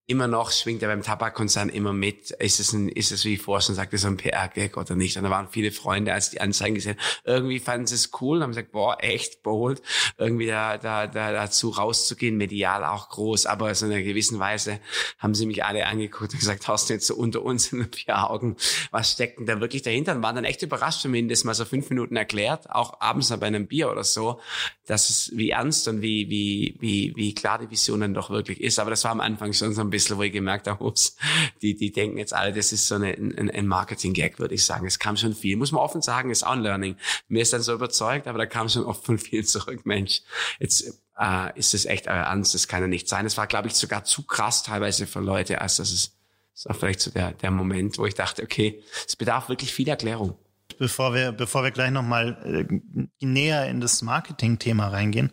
[0.07, 2.31] immer noch schwingt er beim Tabakkonzern immer mit.
[2.31, 5.17] Ist es ein, ist es wie Forschen sagt, ist es ein PR-Gag oder nicht?
[5.17, 8.43] Und da waren viele Freunde, als die Anzeigen gesehen irgendwie fanden sie es cool und
[8.43, 9.81] haben gesagt, boah, echt bold,
[10.17, 13.45] irgendwie da, da, da dazu rauszugehen, medial auch groß.
[13.45, 14.79] Aber so in einer gewissen Weise
[15.17, 17.91] haben sie mich alle angeguckt und gesagt, hast du jetzt so unter uns in den
[17.91, 18.55] vier Augen,
[18.91, 20.15] was steckt denn da wirklich dahinter?
[20.15, 23.29] Und waren dann echt überrascht, wenn mir das mal so fünf Minuten erklärt, auch abends
[23.35, 24.39] bei einem Bier oder so,
[24.85, 28.61] dass es wie ernst und wie, wie, wie, wie klar die Vision dann doch wirklich
[28.61, 28.79] ist.
[28.79, 31.15] Aber das war am Anfang schon so ein bisschen, wo ich gemerkt habe, ups,
[31.61, 34.85] die, die denken jetzt alle, das ist so eine, ein, ein Marketing-Gag, würde ich sagen.
[34.85, 36.97] Es kam schon viel, muss man offen sagen, ist auch ein Learning.
[37.27, 40.21] Mir ist dann so überzeugt, aber da kam schon oft von vielen zurück, Mensch,
[40.59, 43.25] jetzt äh, ist es echt euer Ernst, das kann ja nicht sein.
[43.25, 46.17] Es war, glaube ich, sogar zu krass teilweise für Leute, als das ist,
[46.53, 49.87] das war vielleicht so der, der Moment, wo ich dachte, okay, es bedarf wirklich viel
[49.87, 50.37] Erklärung.
[50.77, 55.31] Bevor wir, bevor wir gleich nochmal äh, näher in das Marketing-Thema reingehen,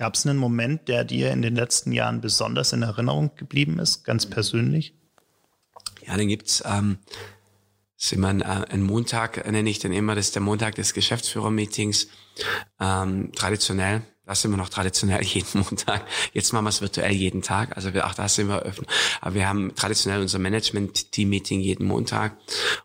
[0.00, 4.02] Gab es einen Moment, der dir in den letzten Jahren besonders in Erinnerung geblieben ist,
[4.02, 4.94] ganz persönlich?
[6.06, 6.62] Ja, den gibt's.
[6.64, 7.00] Ähm,
[7.98, 10.94] ist immer ein, äh, ein Montag, nenne ich den immer, das ist der Montag des
[10.94, 12.08] Geschäftsführermeetings.
[12.80, 14.00] Ähm, traditionell
[14.30, 16.06] das sind wir noch traditionell jeden Montag.
[16.32, 17.76] Jetzt machen wir es virtuell jeden Tag.
[17.76, 18.86] Also wir, auch da sind wir öffnen.
[19.20, 22.36] Aber wir haben traditionell unser Management-Team-Meeting jeden Montag.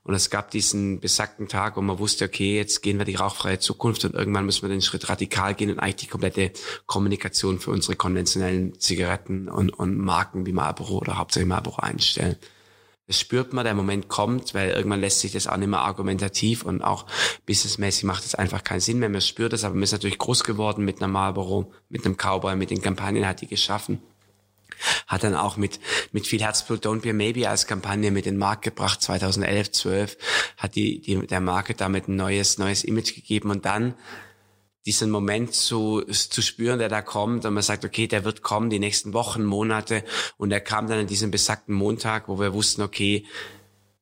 [0.04, 3.60] Und es gab diesen besagten Tag, wo man wusste, okay, jetzt gehen wir die rauchfreie
[3.60, 6.52] Zukunft und irgendwann müssen wir den Schritt radikal gehen und eigentlich die komplette
[6.88, 12.38] Kommunikation für unsere konventionellen Zigaretten und, und Marken wie Marlboro oder hauptsächlich Marlboro einstellen.
[13.08, 16.64] Das spürt man, der Moment kommt, weil irgendwann lässt sich das auch nicht mehr argumentativ
[16.64, 17.06] und auch
[17.46, 19.10] businessmäßig macht es einfach keinen Sinn mehr.
[19.10, 22.56] Man spürt das, aber man ist natürlich groß geworden mit einer Marlboro, mit einem Cowboy,
[22.56, 24.02] mit den Kampagnen hat die geschaffen.
[25.06, 25.80] Hat dann auch mit,
[26.12, 30.18] mit viel Herzblut Don't Be a Maybe als Kampagne mit den Markt gebracht, 2011, 12,
[30.58, 33.94] hat die, die, der Marke damit ein neues, neues Image gegeben und dann
[34.86, 38.70] diesen Moment zu, zu spüren, der da kommt und man sagt, okay, der wird kommen
[38.70, 40.04] die nächsten Wochen, Monate
[40.38, 43.26] und er kam dann an diesem besagten Montag, wo wir wussten, okay,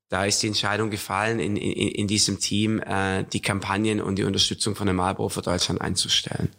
[0.10, 4.26] da ist die Entscheidung gefallen, in, in, in diesem Team äh, die Kampagnen und die
[4.26, 6.50] Unterstützung von der Marlboro für Deutschland einzustellen.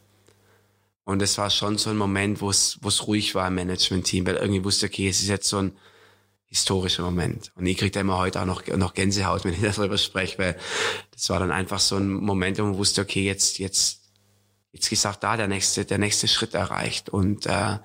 [1.05, 4.27] Und es war schon so ein Moment, wo es wo es ruhig war im Management-Team,
[4.27, 5.73] weil irgendwie wusste, okay, es ist jetzt so ein
[6.47, 7.53] historischer Moment.
[7.57, 10.59] Und ich kriege da immer heute auch noch, noch Gänsehaut, wenn ich darüber spreche, weil
[11.13, 14.04] das war dann einfach so ein Moment, wo man wusste, okay, jetzt, jetzt
[14.75, 17.09] jetzt ist auch da der nächste, der nächste Schritt erreicht.
[17.09, 17.79] Und äh,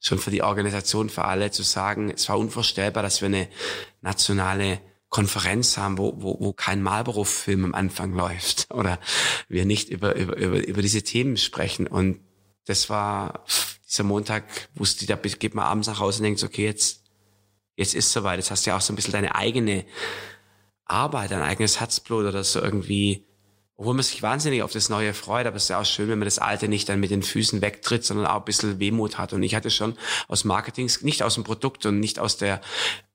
[0.00, 3.48] schon für die Organisation, für alle zu sagen, es war unvorstellbar, dass wir eine
[4.00, 9.00] nationale Konferenz haben, wo, wo, wo kein Marlboro-Film am Anfang läuft oder
[9.48, 11.86] wir nicht über, über, über, über diese Themen sprechen.
[11.86, 12.20] Und
[12.66, 13.44] das war
[13.88, 17.04] dieser Montag, wusste da geht man abends nach Hause und denkt, okay, jetzt,
[17.76, 18.38] jetzt ist soweit.
[18.38, 19.86] Jetzt hast du ja auch so ein bisschen deine eigene
[20.84, 23.27] Arbeit, dein eigenes Herzblut oder so irgendwie
[23.78, 26.18] obwohl man sich wahnsinnig auf das Neue freut, aber es ist ja auch schön, wenn
[26.18, 29.32] man das Alte nicht dann mit den Füßen wegtritt, sondern auch ein bisschen Wehmut hat.
[29.32, 32.60] Und ich hatte schon aus Marketing, nicht aus dem Produkt und nicht aus der,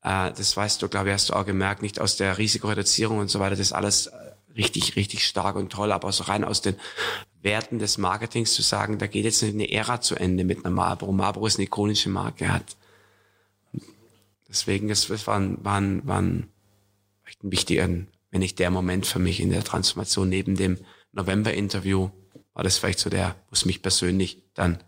[0.04, 3.28] äh, das weißt du, glaube ich, hast du auch gemerkt, nicht aus der Risikoreduzierung und
[3.28, 4.10] so weiter, das alles
[4.56, 6.78] richtig, richtig stark und toll, aber so rein aus den
[7.41, 11.12] Werten des Marketings zu sagen, da geht jetzt eine Ära zu Ende mit einer Marlboro.
[11.12, 12.78] Marlboro ist eine ikonische Marke, hat.
[14.47, 16.47] Deswegen, es war, ein, war, ein, war ein,
[17.43, 17.89] ein wichtiger,
[18.34, 20.80] wenn nicht der Moment für mich in der Transformation neben dem
[21.12, 22.10] November-Interview,
[22.56, 24.80] war das vielleicht so der, wo es mich persönlich dann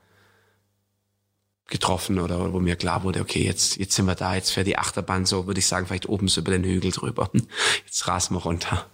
[1.68, 4.80] getroffen oder wo mir klar wurde, okay, jetzt, jetzt sind wir da, jetzt fährt die
[4.80, 7.30] Achterbahn so, würde ich sagen, vielleicht oben so über den Hügel drüber.
[7.86, 8.88] Jetzt rasen wir runter.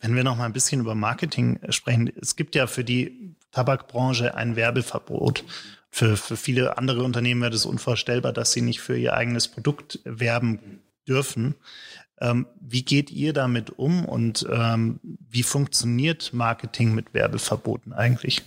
[0.00, 4.34] Wenn wir noch mal ein bisschen über Marketing sprechen, es gibt ja für die Tabakbranche
[4.34, 5.44] ein Werbeverbot.
[5.90, 10.00] Für, für viele andere Unternehmen wäre das unvorstellbar, dass sie nicht für ihr eigenes Produkt
[10.04, 11.54] werben dürfen.
[12.20, 15.00] Ähm, wie geht ihr damit um und ähm,
[15.30, 18.42] wie funktioniert Marketing mit Werbeverboten eigentlich?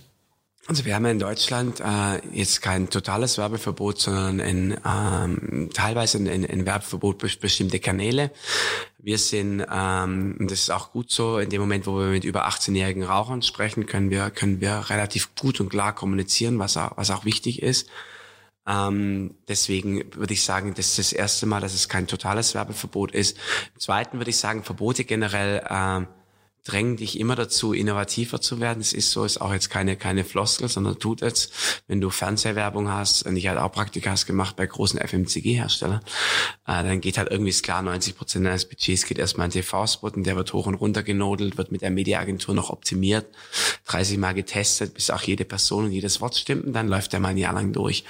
[0.68, 6.28] Also wir haben in Deutschland äh, jetzt kein totales Werbeverbot, sondern ein, ähm, teilweise ein,
[6.28, 8.30] ein Werbeverbot für bestimmte Kanäle.
[8.98, 12.46] Wir sind, ähm, das ist auch gut so, in dem Moment, wo wir mit über
[12.46, 17.10] 18-jährigen Rauchern sprechen, können wir, können wir relativ gut und klar kommunizieren, was auch, was
[17.10, 17.88] auch wichtig ist.
[18.66, 23.12] Ähm, deswegen würde ich sagen, das ist das erste Mal, dass es kein totales Werbeverbot
[23.12, 23.36] ist.
[23.76, 26.06] Zweitens würde ich sagen, Verbote generell äh,
[26.64, 28.80] drängen dich immer dazu, innovativer zu werden.
[28.80, 31.50] Es ist so, ist auch jetzt keine, keine Floskel, sondern tut es.
[31.88, 36.00] Wenn du Fernsehwerbung hast, und ich halt auch Praktikas gemacht bei großen FMCG-Herstellern,
[36.66, 40.08] äh, dann geht halt irgendwie ist klar, 90 Prozent deines Budgets geht erstmal in TV-Spot
[40.08, 43.26] und der wird hoch und runter genodelt, wird mit der Mediaagentur noch optimiert,
[43.86, 47.20] 30 Mal getestet, bis auch jede Person und jedes Wort stimmt und dann läuft der
[47.20, 48.04] mal ein Jahr lang durch.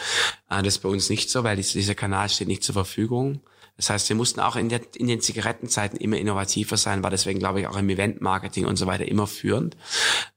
[0.51, 3.41] Äh, das ist bei uns nicht so, weil dieser Kanal steht nicht zur Verfügung.
[3.77, 7.39] Das heißt, wir mussten auch in, der, in den Zigarettenzeiten immer innovativer sein, war deswegen,
[7.39, 9.77] glaube ich, auch im Eventmarketing und so weiter immer führend.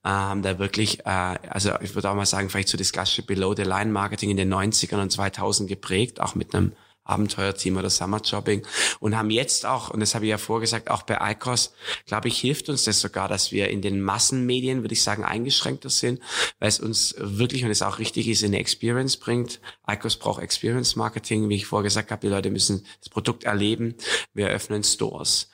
[0.05, 4.31] Ähm, da wirklich, äh, also ich würde auch mal sagen, vielleicht so das klassische Below-the-Line-Marketing
[4.31, 6.71] in den 90ern und 2000 geprägt, auch mit einem
[7.05, 8.65] Abenteuerteam oder Summerjobbing
[8.99, 11.73] und haben jetzt auch, und das habe ich ja vorgesagt, auch bei ICOS,
[12.05, 15.89] glaube ich, hilft uns das sogar, dass wir in den Massenmedien, würde ich sagen, eingeschränkter
[15.89, 16.19] sind,
[16.59, 19.61] weil es uns wirklich, und es auch richtig ist, eine Experience bringt.
[19.89, 23.95] ICOS braucht Experience Marketing, wie ich vorgesagt habe, die Leute müssen das Produkt erleben.
[24.33, 25.49] Wir öffnen Stores.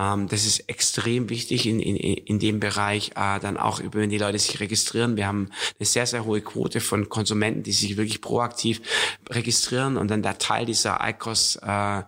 [0.00, 4.18] Ähm, das ist extrem wichtig in, in, in dem Bereich, äh, dann auch, wenn die
[4.18, 5.16] Leute sich registrieren.
[5.16, 8.80] Wir haben eine sehr, sehr hohe Quote von Konsumenten, die sich wirklich proaktiv
[9.28, 12.02] registrieren und dann der Teil dieser ICOS äh,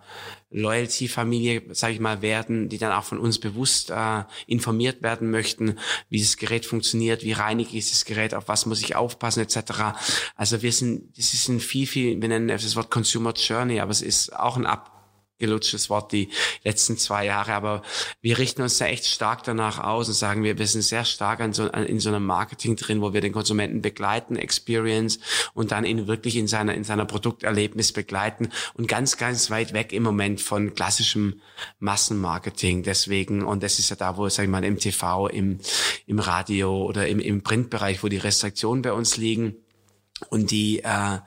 [0.49, 5.79] Loyalty-Familie, sage ich mal, werden, die dann auch von uns bewusst äh, informiert werden möchten,
[6.09, 9.95] wie das Gerät funktioniert, wie reinig ist das Gerät, auf was muss ich aufpassen, etc.
[10.35, 13.91] Also wir sind, das ist ein viel, viel, wir nennen das Wort Consumer Journey, aber
[13.91, 14.92] es ist auch ein Ab
[15.39, 16.29] gelutschtes Wort die
[16.63, 17.81] letzten zwei Jahre, aber
[18.21, 21.39] wir richten uns da echt stark danach aus und sagen, wir, wir sind sehr stark
[21.41, 25.19] an so, an, in so einem Marketing drin, wo wir den Konsumenten begleiten, Experience
[25.53, 29.91] und dann ihn wirklich in seiner, in seiner Produkterlebnis begleiten und ganz, ganz weit weg
[29.91, 31.41] im Moment von klassischem
[31.79, 32.83] Massenmarketing.
[32.83, 35.59] Deswegen, und das ist ja da, wo, sag ich mal, im TV, im,
[36.05, 39.55] im Radio oder im, im Printbereich, wo die Restriktionen bei uns liegen
[40.29, 41.19] und die, äh,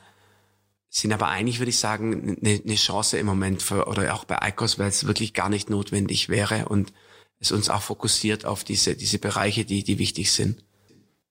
[1.01, 4.39] sind aber eigentlich, würde ich sagen, eine, eine Chance im Moment für, oder auch bei
[4.49, 6.93] ICOS, weil es wirklich gar nicht notwendig wäre und
[7.39, 10.65] es uns auch fokussiert auf diese, diese Bereiche, die, die wichtig sind.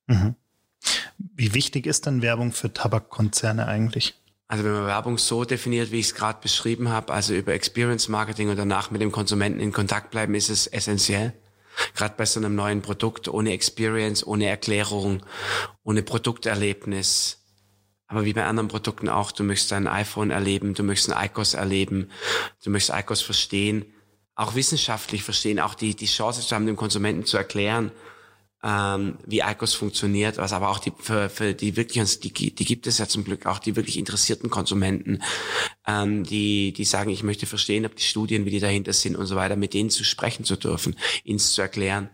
[0.05, 0.35] Mhm.
[1.17, 4.13] Wie wichtig ist denn Werbung für Tabakkonzerne eigentlich?
[4.47, 8.07] Also wenn man Werbung so definiert, wie ich es gerade beschrieben habe, also über Experience
[8.07, 11.33] Marketing und danach mit dem Konsumenten in Kontakt bleiben, ist es essentiell.
[11.95, 15.23] Gerade bei so einem neuen Produkt, ohne Experience, ohne Erklärung,
[15.83, 17.44] ohne Produkterlebnis,
[18.07, 21.55] aber wie bei anderen Produkten auch, du möchtest ein iPhone erleben, du möchtest ein ICOS
[21.55, 22.09] erleben,
[22.63, 23.85] du möchtest ICOS verstehen,
[24.35, 27.91] auch wissenschaftlich verstehen, auch die, die Chance zu haben, dem Konsumenten zu erklären,
[28.63, 32.85] ähm, wie ICOS funktioniert, was aber auch die, für, für die wirklich, die, die gibt
[32.85, 35.23] es ja zum Glück auch, die wirklich interessierten Konsumenten,
[35.87, 39.25] ähm, die, die sagen, ich möchte verstehen, ob die Studien, wie die dahinter sind und
[39.25, 42.09] so weiter, mit denen zu sprechen zu dürfen, ihnen zu erklären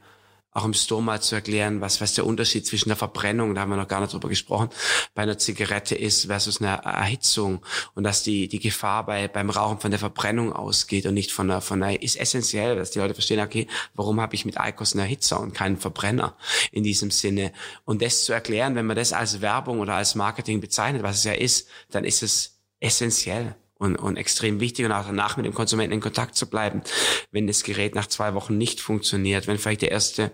[0.52, 3.70] auch im Store mal zu erklären, was, was der Unterschied zwischen der Verbrennung, da haben
[3.70, 4.70] wir noch gar nicht drüber gesprochen,
[5.16, 9.80] bei einer Zigarette ist versus einer Erhitzung und dass die, die Gefahr bei, beim Rauchen
[9.80, 13.14] von der Verbrennung ausgeht und nicht von der, von der, ist essentiell, dass die Leute
[13.14, 16.36] verstehen, okay, warum habe ich mit Eikos einen Erhitzer und keinen Verbrenner
[16.72, 17.54] in diesem Sinne?
[17.86, 21.24] Und das zu erklären, wenn man das als Werbung oder als Marketing bezeichnet, was es
[21.24, 25.56] ja ist, dann ist es essentiell und, und extrem wichtig und auch danach mit dem
[25.56, 26.84] Konsumenten in Kontakt zu bleiben,
[27.32, 30.32] wenn das Gerät nach zwei Wochen nicht funktioniert, wenn vielleicht der erste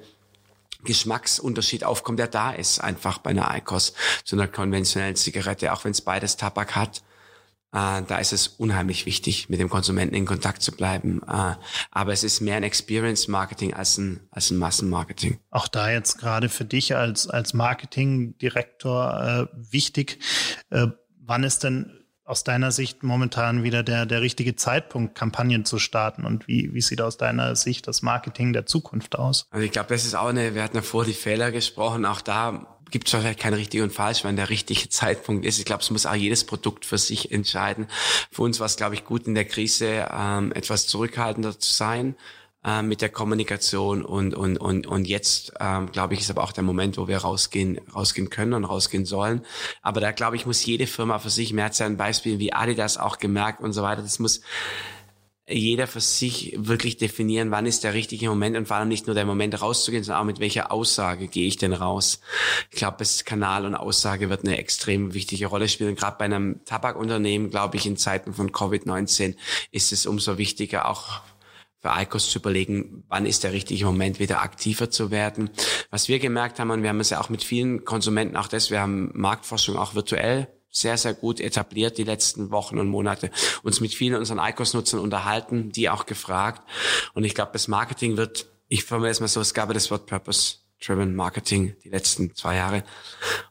[0.83, 3.93] Geschmacksunterschied aufkommt, der da ist, einfach bei einer ICOS
[4.25, 7.03] zu einer konventionellen Zigarette, auch wenn es beides Tabak hat.
[7.71, 11.21] Äh, da ist es unheimlich wichtig, mit dem Konsumenten in Kontakt zu bleiben.
[11.25, 11.55] Äh,
[11.91, 15.39] aber es ist mehr ein Experience-Marketing als ein, als ein Massenmarketing.
[15.51, 20.19] Auch da jetzt gerade für dich als, als Marketingdirektor äh, wichtig.
[20.69, 20.87] Äh,
[21.21, 26.25] wann ist denn aus deiner Sicht momentan wieder der, der richtige Zeitpunkt, Kampagnen zu starten?
[26.25, 29.47] Und wie, wie sieht aus deiner Sicht das Marketing der Zukunft aus?
[29.49, 32.19] Also ich glaube, das ist auch eine, wir hatten ja vor die Fehler gesprochen, auch
[32.19, 35.57] da gibt es wahrscheinlich kein richtig und falsch, wann der richtige Zeitpunkt ist.
[35.57, 37.87] Ich glaube, es muss auch jedes Produkt für sich entscheiden.
[38.29, 42.15] Für uns war es, glaube ich, gut in der Krise ähm, etwas zurückhaltender zu sein
[42.67, 46.51] äh, mit der Kommunikation und und und und jetzt ähm, glaube ich ist aber auch
[46.51, 49.45] der Moment, wo wir rausgehen rausgehen können und rausgehen sollen.
[49.81, 51.53] Aber da glaube ich muss jede Firma für sich.
[51.53, 54.01] Mehr ja ein Beispiel wie Adidas auch gemerkt und so weiter.
[54.01, 54.41] Das muss
[55.49, 59.15] jeder für sich wirklich definieren, wann ist der richtige Moment und vor allem nicht nur
[59.15, 62.19] der Moment rauszugehen, sondern auch mit welcher Aussage gehe ich denn raus.
[62.69, 65.95] Ich glaube, das Kanal und Aussage wird eine extrem wichtige Rolle spielen.
[65.95, 69.37] Gerade bei einem Tabakunternehmen, glaube ich, in Zeiten von Covid-19
[69.71, 71.21] ist es umso wichtiger, auch
[71.87, 75.49] für ICOS zu überlegen, wann ist der richtige Moment, wieder aktiver zu werden.
[75.89, 78.71] Was wir gemerkt haben, und wir haben es ja auch mit vielen Konsumenten, auch das,
[78.71, 83.31] wir haben Marktforschung auch virtuell sehr, sehr gut etabliert die letzten Wochen und Monate,
[83.63, 86.61] uns mit vielen unseren ICOS-Nutzern unterhalten, die auch gefragt.
[87.13, 90.05] Und ich glaube, das Marketing wird, ich formuliere es mal so, es gab das Wort
[90.05, 90.57] Purpose.
[90.85, 92.83] Driven Marketing die letzten zwei Jahre.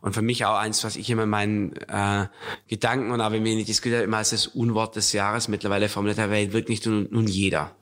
[0.01, 2.29] Und für mich auch eins, was ich immer in meinen äh,
[2.69, 6.31] Gedanken und auch wenn wir diskutiert immer als das Unwort des Jahres mittlerweile formuliert habe,
[6.31, 7.75] weil wirklich nun, nun jeder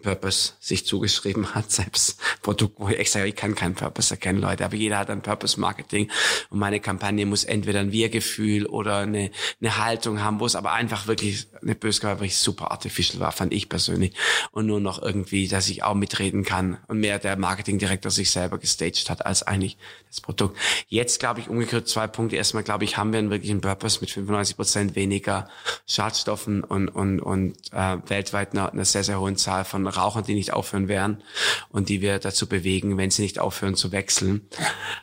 [0.00, 4.64] Purpose sich zugeschrieben hat, selbst Produkt, wo ich extra, ich kann keinen Purpose erkennen, Leute,
[4.64, 6.10] aber jeder hat ein Purpose Marketing
[6.50, 9.30] und meine Kampagne muss entweder ein Wir-Gefühl oder eine,
[9.60, 13.52] eine Haltung haben, wo es aber einfach wirklich eine Bösgabe wirklich super artificial war, fand
[13.52, 14.14] ich persönlich
[14.50, 18.58] und nur noch irgendwie, dass ich auch mitreden kann und mehr der Marketingdirektor sich selber
[18.58, 19.76] gestaged hat als eigentlich
[20.08, 20.58] das Produkt.
[20.88, 22.36] Jetzt glaube ich umgekehrt zwei Punkte.
[22.36, 25.48] Erstmal glaube ich, haben wir einen wirklichen Purpose mit 95 Prozent weniger
[25.86, 30.34] Schadstoffen und, und, und äh, weltweit einer, einer sehr, sehr hohen Zahl von Rauchern, die
[30.34, 31.22] nicht aufhören werden
[31.70, 34.48] und die wir dazu bewegen, wenn sie nicht aufhören zu wechseln.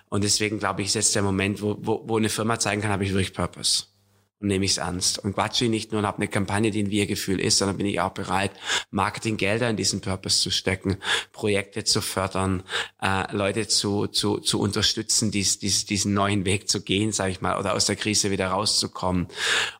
[0.10, 2.92] Und deswegen glaube ich, ist jetzt der Moment, wo, wo, wo eine Firma zeigen kann,
[2.92, 3.84] habe ich wirklich Purpose
[4.40, 5.20] und nehme ich es ernst.
[5.20, 8.00] Und quatsche nicht nur und habe eine Kampagne, die ein Wir-Gefühl ist, sondern bin ich
[8.00, 8.52] auch bereit,
[8.90, 10.98] Marketinggelder in diesen Purpose zu stecken,
[11.34, 12.64] Projekte zu fördern,
[13.02, 17.42] äh, Leute zu, zu, zu unterstützen, dies, dies, diesen neuen Weg zu gehen, sage ich
[17.42, 19.28] mal, oder aus der Krise wieder rauszukommen.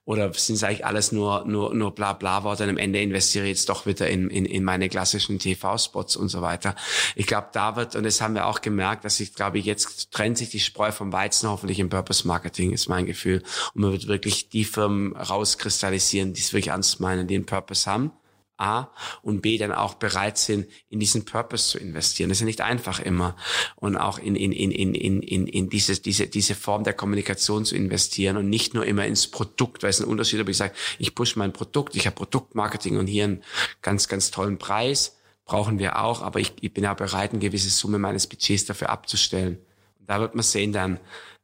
[0.10, 3.46] Oder sind es eigentlich alles nur, nur, nur bla bla Worte und am Ende investiere
[3.46, 6.74] ich jetzt doch wieder in, in, in meine klassischen TV-Spots und so weiter.
[7.16, 10.40] Ich glaube, da wird, und das haben wir auch gemerkt, dass ich glaube, jetzt trennt
[10.40, 13.44] sich die Spreu vom Weizen hoffentlich im Purpose Marketing, ist mein Gefühl.
[13.76, 17.86] Und man wird wirklich die Firmen rauskristallisieren, die es wirklich ernst meinen, die einen Purpose
[17.86, 18.12] haben.
[18.60, 18.92] A
[19.22, 22.30] und B dann auch bereit sind, in diesen Purpose zu investieren.
[22.30, 23.36] Das ist ja nicht einfach immer.
[23.76, 27.66] Und auch in, in, in, in, in, in, in diese, diese, diese Form der Kommunikation
[27.66, 30.74] zu investieren und nicht nur immer ins Produkt, weil es ein Unterschied, ob ich sage,
[30.98, 33.44] ich push mein Produkt, ich habe Produktmarketing und hier einen
[33.82, 37.70] ganz, ganz tollen Preis, brauchen wir auch, aber ich, ich bin ja bereit, eine gewisse
[37.70, 39.58] Summe meines Budgets dafür abzustellen.
[40.00, 41.00] Und da wird man sehen dann,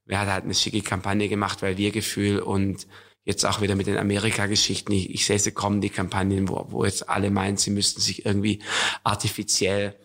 [0.05, 2.87] wer hat halt eine schicke Kampagne gemacht, weil wir Gefühl und
[3.25, 4.91] jetzt auch wieder mit den Amerika-Geschichten.
[4.93, 8.25] Ich, ich sehe sie kommen, die Kampagnen, wo, wo jetzt alle meinen, sie müssten sich
[8.25, 8.59] irgendwie
[9.03, 9.95] artifiziell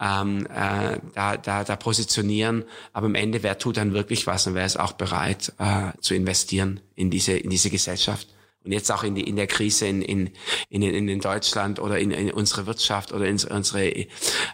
[0.00, 2.64] ähm, äh, da, da, da positionieren.
[2.92, 6.14] Aber am Ende, wer tut dann wirklich was und wer ist auch bereit äh, zu
[6.14, 8.28] investieren in diese, in diese Gesellschaft?
[8.64, 10.30] Und jetzt auch in, die, in der Krise in, in,
[10.70, 14.06] in, in Deutschland oder in, in unsere Wirtschaft oder in unsere äh,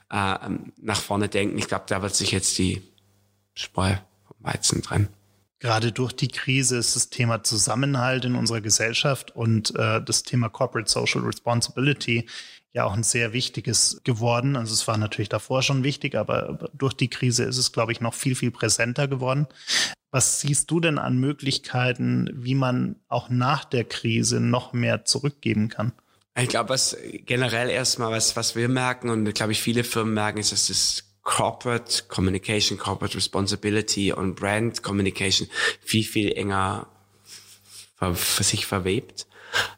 [0.09, 1.57] nach vorne denken.
[1.59, 2.83] Ich glaube, da wird sich jetzt die
[3.55, 3.95] Spreu
[4.41, 5.09] Weizen drin.
[5.61, 10.49] Gerade durch die Krise ist das Thema Zusammenhalt in unserer Gesellschaft und äh, das Thema
[10.49, 12.27] Corporate Social Responsibility
[12.73, 14.57] ja auch ein sehr wichtiges geworden.
[14.57, 18.01] Also es war natürlich davor schon wichtig, aber durch die Krise ist es, glaube ich,
[18.01, 19.47] noch viel, viel präsenter geworden.
[20.11, 25.69] Was siehst du denn an Möglichkeiten, wie man auch nach der Krise noch mehr zurückgeben
[25.69, 25.93] kann?
[26.39, 26.97] Ich glaube, was
[27.27, 31.10] generell erstmal, was, was wir merken und glaube ich viele Firmen merken, ist, dass das
[31.23, 35.49] Corporate Communication, Corporate Responsibility und Brand Communication
[35.81, 36.87] viel, viel enger
[37.99, 39.27] für, sich verwebt,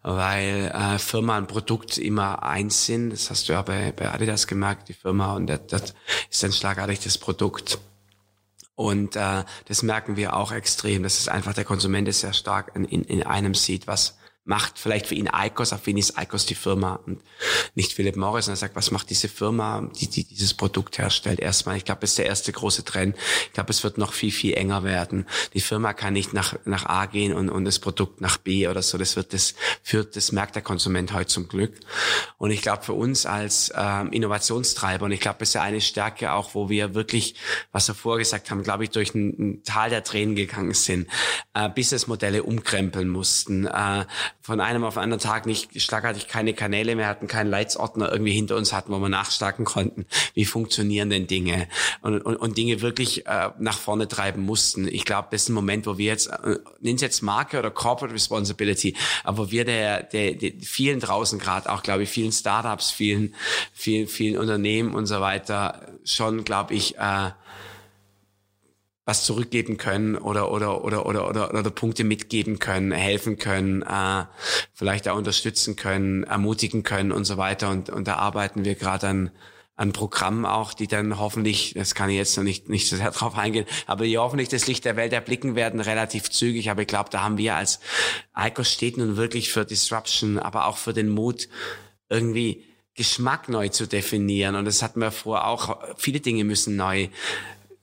[0.03, 3.11] weil äh, Firma und Produkt immer eins sind.
[3.11, 5.95] Das hast du ja bei, bei Adidas gemerkt, die Firma, und das, das
[6.31, 7.79] ist dann schlagartig das Produkt.
[8.75, 12.73] Und äh, das merken wir auch extrem, dass es einfach der Konsument ist sehr stark
[12.75, 16.47] in, in, in einem sieht, was macht vielleicht für ihn Icos, für ihn ist Icos
[16.47, 17.21] die Firma und
[17.75, 18.49] nicht Philip Morris.
[18.49, 21.39] Und er sagt, was macht diese Firma, die, die dieses Produkt herstellt?
[21.39, 23.17] Erstmal, ich glaube, das ist der erste große Trend.
[23.47, 25.27] Ich glaube, es wird noch viel, viel enger werden.
[25.55, 28.83] Die Firma kann nicht nach, nach A gehen und, und das Produkt nach B oder
[28.83, 28.99] so.
[28.99, 31.79] Das wird das, führt, das merkt der Konsument heute zum Glück.
[32.39, 35.81] Und ich glaube, für uns als ähm, Innovationstreiber, und ich glaube, das ist ja eine
[35.81, 37.37] Stärke auch, wo wir wirklich,
[37.71, 41.09] was wir vorgesagt haben, glaube ich, durch ein, ein Tal der Tränen gegangen sind,
[41.55, 44.05] äh, Businessmodelle umkrempeln mussten, äh,
[44.43, 48.57] von einem auf anderen Tag nicht schlagartig keine Kanäle mehr hatten, keinen Leitsordner irgendwie hinter
[48.57, 50.05] uns hatten, wo wir nachschlagen konnten.
[50.35, 51.69] Wie funktionieren denn Dinge?
[52.01, 54.89] Und, und, und Dinge wirklich äh, nach vorne treiben mussten.
[54.89, 57.71] Ich glaube, das ist ein Moment, wo wir jetzt, äh, nennen es jetzt Marke oder
[57.71, 62.91] Corporate Responsibility, aber wir der, der, der vielen draußen gerade, auch glaube ich, vielen Startups,
[62.91, 63.35] vielen,
[63.73, 67.31] vielen, vielen Unternehmen und so weiter schon, glaube ich, äh,
[69.05, 74.25] was zurückgeben können oder oder oder oder oder, oder Punkte mitgeben können, helfen können, äh,
[74.73, 77.71] vielleicht auch unterstützen können, ermutigen können und so weiter.
[77.71, 79.31] Und, und da arbeiten wir gerade an
[79.75, 83.11] an Programmen auch, die dann hoffentlich, das kann ich jetzt noch nicht, nicht so sehr
[83.13, 86.71] drauf eingehen, aber die hoffentlich das Licht der Welt erblicken werden, relativ zügig.
[86.71, 87.81] Aber ich glaube, da haben wir als
[88.37, 91.49] ICOS steht nun wirklich für Disruption, aber auch für den Mut,
[92.09, 94.55] irgendwie Geschmack neu zu definieren.
[94.55, 97.09] Und das hatten wir vorher auch, viele Dinge müssen neu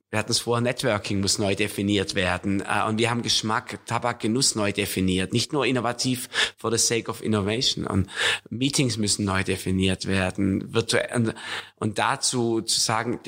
[0.09, 2.61] wir hatten es vorher, Networking muss neu definiert werden.
[2.61, 5.33] Äh, und wir haben Geschmack, Tabakgenuss neu definiert.
[5.33, 7.85] Nicht nur innovativ for the sake of innovation.
[7.85, 8.09] Und
[8.49, 10.73] Meetings müssen neu definiert werden.
[10.73, 11.35] Virtuell.
[11.75, 13.19] Und dazu zu sagen,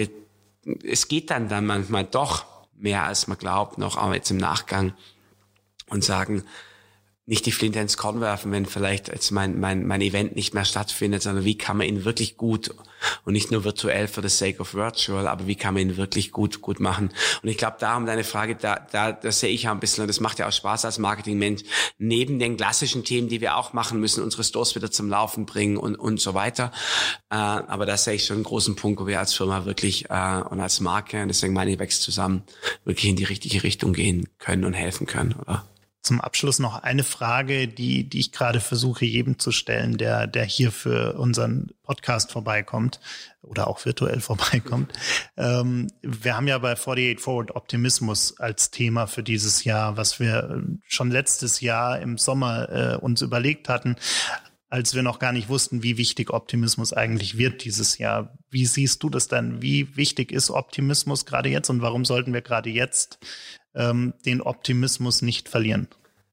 [0.83, 4.93] es geht dann dann manchmal doch mehr als man glaubt, noch auch jetzt im Nachgang.
[5.87, 6.43] Und sagen,
[7.31, 10.65] nicht die Flinte ins Korn werfen, wenn vielleicht jetzt mein, mein, mein Event nicht mehr
[10.65, 12.75] stattfindet, sondern wie kann man ihn wirklich gut
[13.23, 16.33] und nicht nur virtuell for the sake of virtual, aber wie kann man ihn wirklich
[16.33, 17.09] gut, gut machen?
[17.41, 20.09] Und ich glaube, darum deine Frage, da, da, das sehe ich ja ein bisschen, und
[20.09, 21.63] das macht ja auch Spaß als Marketingmensch,
[21.97, 25.77] neben den klassischen Themen, die wir auch machen müssen, unsere Stores wieder zum Laufen bringen
[25.77, 26.73] und, und so weiter.
[27.29, 30.41] Äh, aber da sehe ich schon einen großen Punkt, wo wir als Firma wirklich äh,
[30.49, 32.43] und als Marke, und deswegen meine ich, wächst zusammen,
[32.83, 35.63] wirklich in die richtige Richtung gehen können und helfen können, oder?
[36.01, 40.45] Zum Abschluss noch eine Frage, die, die ich gerade versuche, jedem zu stellen, der, der
[40.45, 42.99] hier für unseren Podcast vorbeikommt
[43.43, 44.93] oder auch virtuell vorbeikommt.
[45.37, 50.63] Ähm, wir haben ja bei 48 Forward Optimismus als Thema für dieses Jahr, was wir
[50.87, 53.95] schon letztes Jahr im Sommer äh, uns überlegt hatten,
[54.71, 58.37] als wir noch gar nicht wussten, wie wichtig Optimismus eigentlich wird dieses Jahr.
[58.49, 59.61] Wie siehst du das denn?
[59.61, 63.19] Wie wichtig ist Optimismus gerade jetzt und warum sollten wir gerade jetzt
[63.75, 65.87] ähm, den Optimismus nicht verlieren.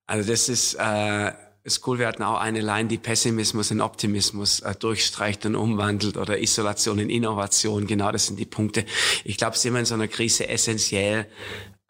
[0.07, 1.33] Also das ist, äh,
[1.65, 1.99] ist cool.
[1.99, 6.99] Wir hatten auch eine Line, die Pessimismus in Optimismus äh, durchstreicht und umwandelt oder Isolation
[6.99, 7.87] in Innovation.
[7.87, 8.85] Genau, das sind die Punkte.
[9.25, 11.27] Ich glaube, es ist immer in so einer Krise essentiell,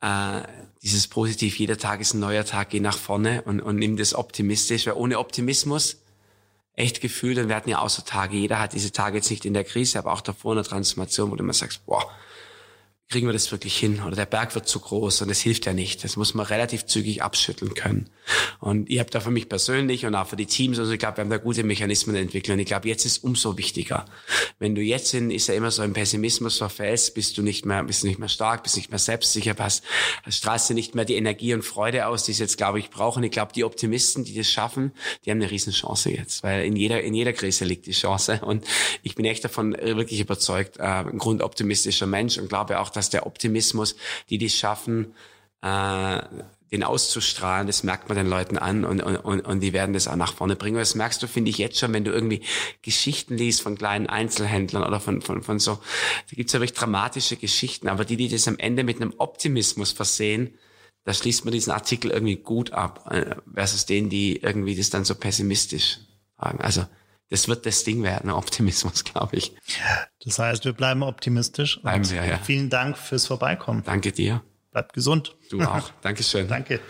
[0.00, 0.42] äh,
[0.82, 4.14] dieses Positiv, jeder Tag ist ein neuer Tag, geh nach vorne und, und nimm das
[4.14, 5.96] optimistisch, weil ohne Optimismus
[6.74, 9.44] echt gefühlt, und wir hatten ja auch so Tage, jeder hat diese Tage jetzt nicht
[9.44, 12.08] in der Krise, aber auch davor in der Transformation, wo du immer sagst, boah,
[13.08, 15.72] kriegen wir das wirklich hin oder der Berg wird zu groß und es hilft ja
[15.72, 16.04] nicht.
[16.04, 18.10] Das muss man relativ zügig abschütteln können.
[18.60, 21.16] Und ihr habt da für mich persönlich und auch für die Teams, also ich glaube,
[21.16, 24.04] wir haben da gute Mechanismen entwickelt und ich glaube, jetzt ist umso wichtiger.
[24.58, 27.82] Wenn du jetzt in, ist ja immer so ein Pessimismus verfällst, bist du nicht mehr,
[27.82, 29.84] bist nicht mehr stark, bist nicht mehr selbstsicher, hast,
[30.28, 33.22] strahlst du nicht mehr die Energie und Freude aus, die es jetzt, glaube ich, brauchen.
[33.24, 34.92] Ich glaube, die Optimisten, die das schaffen,
[35.24, 38.40] die haben eine riesen Chance jetzt, weil in jeder, in jeder Krise liegt die Chance
[38.42, 38.66] und
[39.02, 43.26] ich bin echt davon wirklich überzeugt, äh, ein grundoptimistischer Mensch und glaube auch, dass der
[43.26, 43.96] Optimismus,
[44.28, 45.14] die das schaffen,
[45.62, 46.20] äh,
[46.70, 50.16] den auszustrahlen, das merkt man den Leuten an und, und, und die werden das auch
[50.16, 50.76] nach vorne bringen.
[50.76, 52.42] Und das merkst du, finde ich, jetzt schon, wenn du irgendwie
[52.82, 57.36] Geschichten liest von kleinen Einzelhändlern oder von, von, von so, da gibt's ja wirklich dramatische
[57.36, 60.54] Geschichten, aber die, die das am Ende mit einem Optimismus versehen,
[61.04, 65.04] da schließt man diesen Artikel irgendwie gut ab, äh, versus denen, die irgendwie das dann
[65.04, 66.00] so pessimistisch
[66.38, 66.60] sagen.
[66.60, 66.84] Also
[67.30, 69.54] das wird das Ding werden, Optimismus, glaube ich.
[70.24, 71.80] Das heißt, wir bleiben optimistisch.
[71.80, 72.38] Bleiben wir, ja.
[72.38, 73.82] Vielen Dank fürs Vorbeikommen.
[73.84, 74.42] Danke dir.
[74.70, 75.36] Bleibt gesund.
[75.50, 75.90] Du auch.
[76.02, 76.48] Dankeschön.
[76.48, 76.80] Danke.